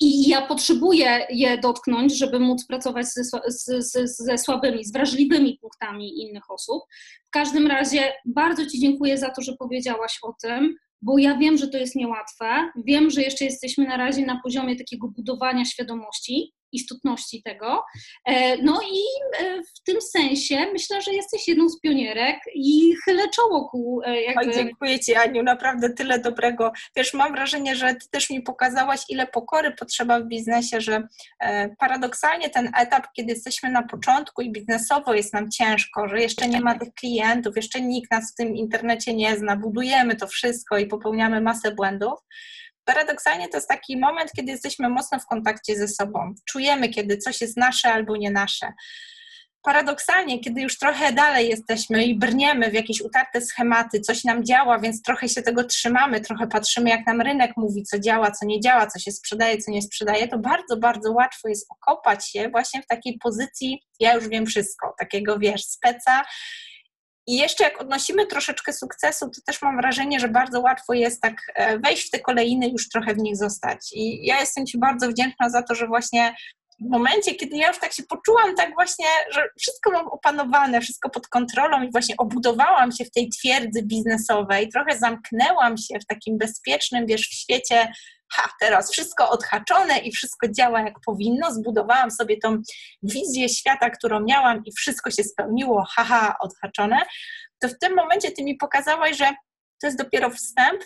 [0.00, 3.22] I ja potrzebuję je dotknąć, żeby móc pracować ze,
[3.82, 6.82] ze, ze, słabymi, z wrażliwymi punktami innych osób.
[7.26, 11.56] W każdym razie bardzo Ci dziękuję za to, że powiedziałaś o tym, bo ja wiem,
[11.56, 12.70] że to jest niełatwe.
[12.84, 17.84] Wiem, że jeszcze jesteśmy na razie na poziomie takiego budowania świadomości, istotności tego.
[18.24, 19.00] E, no i
[19.44, 24.22] e, w tym sensie myślę, że jesteś jedną z pionierek i chylę czoło ku e,
[24.22, 24.46] jakby...
[24.46, 26.72] Oj, dziękuję Ci Aniu, naprawdę tyle dobrego.
[26.96, 31.02] Wiesz, mam wrażenie, że Ty też mi pokazałaś, ile pokory potrzeba w biznesie, że
[31.78, 36.60] paradoksalnie ten etap, kiedy jesteśmy na początku i biznesowo jest nam ciężko, że jeszcze nie
[36.60, 40.86] ma tych klientów, jeszcze nikt nas w tym internecie nie zna, budujemy to wszystko i
[40.86, 42.18] popełniamy masę błędów,
[42.94, 46.34] paradoksalnie to jest taki moment, kiedy jesteśmy mocno w kontakcie ze sobą.
[46.44, 48.72] Czujemy, kiedy coś jest nasze albo nie nasze.
[49.62, 54.78] Paradoksalnie, kiedy już trochę dalej jesteśmy i brniemy w jakieś utarte schematy, coś nam działa,
[54.78, 58.60] więc trochę się tego trzymamy, trochę patrzymy, jak nam rynek mówi, co działa, co nie
[58.60, 62.82] działa, co się sprzedaje, co nie sprzedaje, to bardzo, bardzo łatwo jest okopać się właśnie
[62.82, 66.22] w takiej pozycji, ja już wiem wszystko, takiego wiesz, speca
[67.30, 71.34] i jeszcze jak odnosimy troszeczkę sukcesu, to też mam wrażenie, że bardzo łatwo jest tak
[71.54, 73.90] e, wejść w te kolejny, już trochę w nich zostać.
[73.92, 76.34] I ja jestem Ci bardzo wdzięczna za to, że właśnie
[76.80, 81.10] w momencie, kiedy ja już tak się poczułam, tak właśnie, że wszystko mam opanowane, wszystko
[81.10, 86.38] pod kontrolą i właśnie obudowałam się w tej twierdzy biznesowej, trochę zamknęłam się w takim
[86.38, 87.92] bezpiecznym, wiesz, w świecie
[88.32, 92.62] ha, teraz wszystko odhaczone i wszystko działa jak powinno, zbudowałam sobie tą
[93.02, 96.98] wizję świata, którą miałam i wszystko się spełniło, haha, odhaczone,
[97.60, 99.34] to w tym momencie ty mi pokazałaś, że
[99.80, 100.80] to jest dopiero wstęp,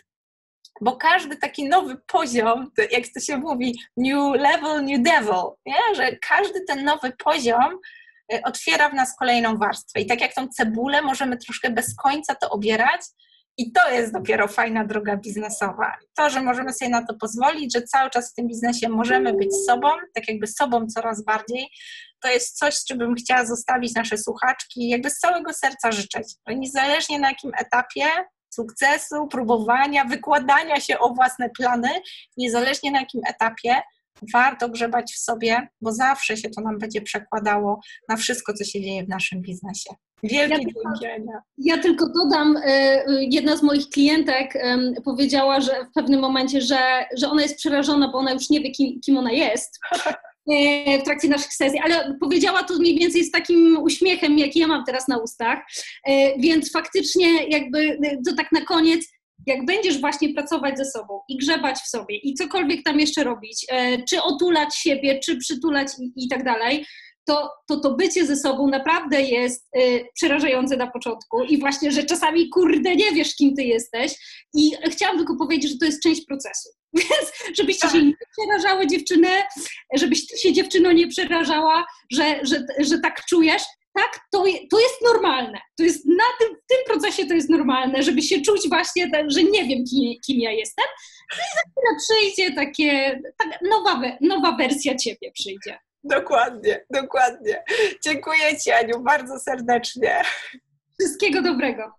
[0.81, 5.95] bo każdy taki nowy poziom, jak to się mówi, new level, new devil, nie?
[5.95, 7.79] że każdy ten nowy poziom
[8.33, 10.01] y, otwiera w nas kolejną warstwę.
[10.01, 13.01] I tak jak tą cebulę możemy troszkę bez końca to obierać,
[13.59, 15.93] I to jest dopiero fajna droga biznesowa.
[16.17, 19.51] To, że możemy sobie na to pozwolić, że cały czas w tym biznesie możemy być
[19.67, 21.69] sobą, tak jakby sobą coraz bardziej,
[22.21, 26.35] to jest coś, z czym bym chciała zostawić nasze słuchaczki, jakby z całego serca życzeć.
[26.57, 28.05] Niezależnie na jakim etapie
[28.55, 31.89] sukcesu, próbowania, wykładania się o własne plany,
[32.37, 33.83] niezależnie na jakim etapie,
[34.33, 38.81] warto grzebać w sobie, bo zawsze się to nam będzie przekładało na wszystko, co się
[38.81, 39.91] dzieje w naszym biznesie.
[40.31, 40.67] Wielkie
[41.03, 41.17] ja,
[41.59, 44.55] Ja tylko dodam, e, jedna z moich klientek
[45.05, 46.79] powiedziała, że w pewnym momencie, że,
[47.17, 49.79] że ona jest przerażona, bo ona już nie wie, kim, kim ona jest
[50.53, 54.67] e, w trakcie naszych sesji, ale powiedziała to mniej więcej z takim uśmiechem, jaki ja
[54.67, 55.59] mam teraz na ustach,
[56.07, 59.09] e, więc faktycznie jakby to tak na koniec,
[59.47, 63.67] jak będziesz właśnie pracować ze sobą i grzebać w sobie i cokolwiek tam jeszcze robić,
[64.09, 66.87] czy otulać siebie, czy przytulać i, i tak dalej,
[67.27, 72.05] to, to to bycie ze sobą naprawdę jest y, przerażające na początku i właśnie, że
[72.05, 74.15] czasami kurde nie wiesz, kim ty jesteś
[74.55, 76.69] i chciałam tylko powiedzieć, że to jest część procesu.
[76.95, 78.05] Więc żebyście się tak.
[78.05, 79.29] nie przerażały dziewczyny,
[79.95, 83.63] żebyś ty się dziewczyno nie przerażała, że, że, że tak czujesz,
[83.95, 85.59] tak, to, to jest normalne.
[85.79, 89.31] To jest na tym, w tym procesie to jest normalne, żeby się czuć właśnie, tak,
[89.31, 90.85] że nie wiem, kim, kim ja jestem.
[91.33, 95.79] No i za chwilę przyjdzie takie, tak, nowa, nowa wersja ciebie przyjdzie.
[96.05, 97.65] Dokładnie, dokładnie.
[98.05, 100.23] Dziękuję Ci, Aniu, bardzo serdecznie.
[101.01, 101.93] Wszystkiego dobrego.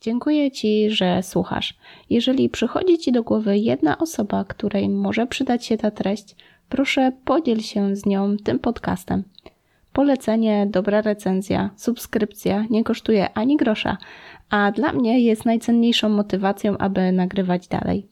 [0.00, 1.74] Dziękuję Ci, że słuchasz.
[2.10, 6.36] Jeżeli przychodzi Ci do głowy jedna osoba, której może przydać się ta treść,
[6.68, 9.24] proszę podziel się z nią tym podcastem.
[9.92, 13.98] Polecenie, dobra recenzja, subskrypcja nie kosztuje ani grosza,
[14.50, 18.08] a dla mnie jest najcenniejszą motywacją, aby nagrywać dalej.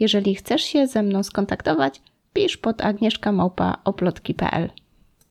[0.00, 2.02] Jeżeli chcesz się ze mną skontaktować,
[2.32, 4.70] pisz pod agnieszkamałpa.oplotki.pl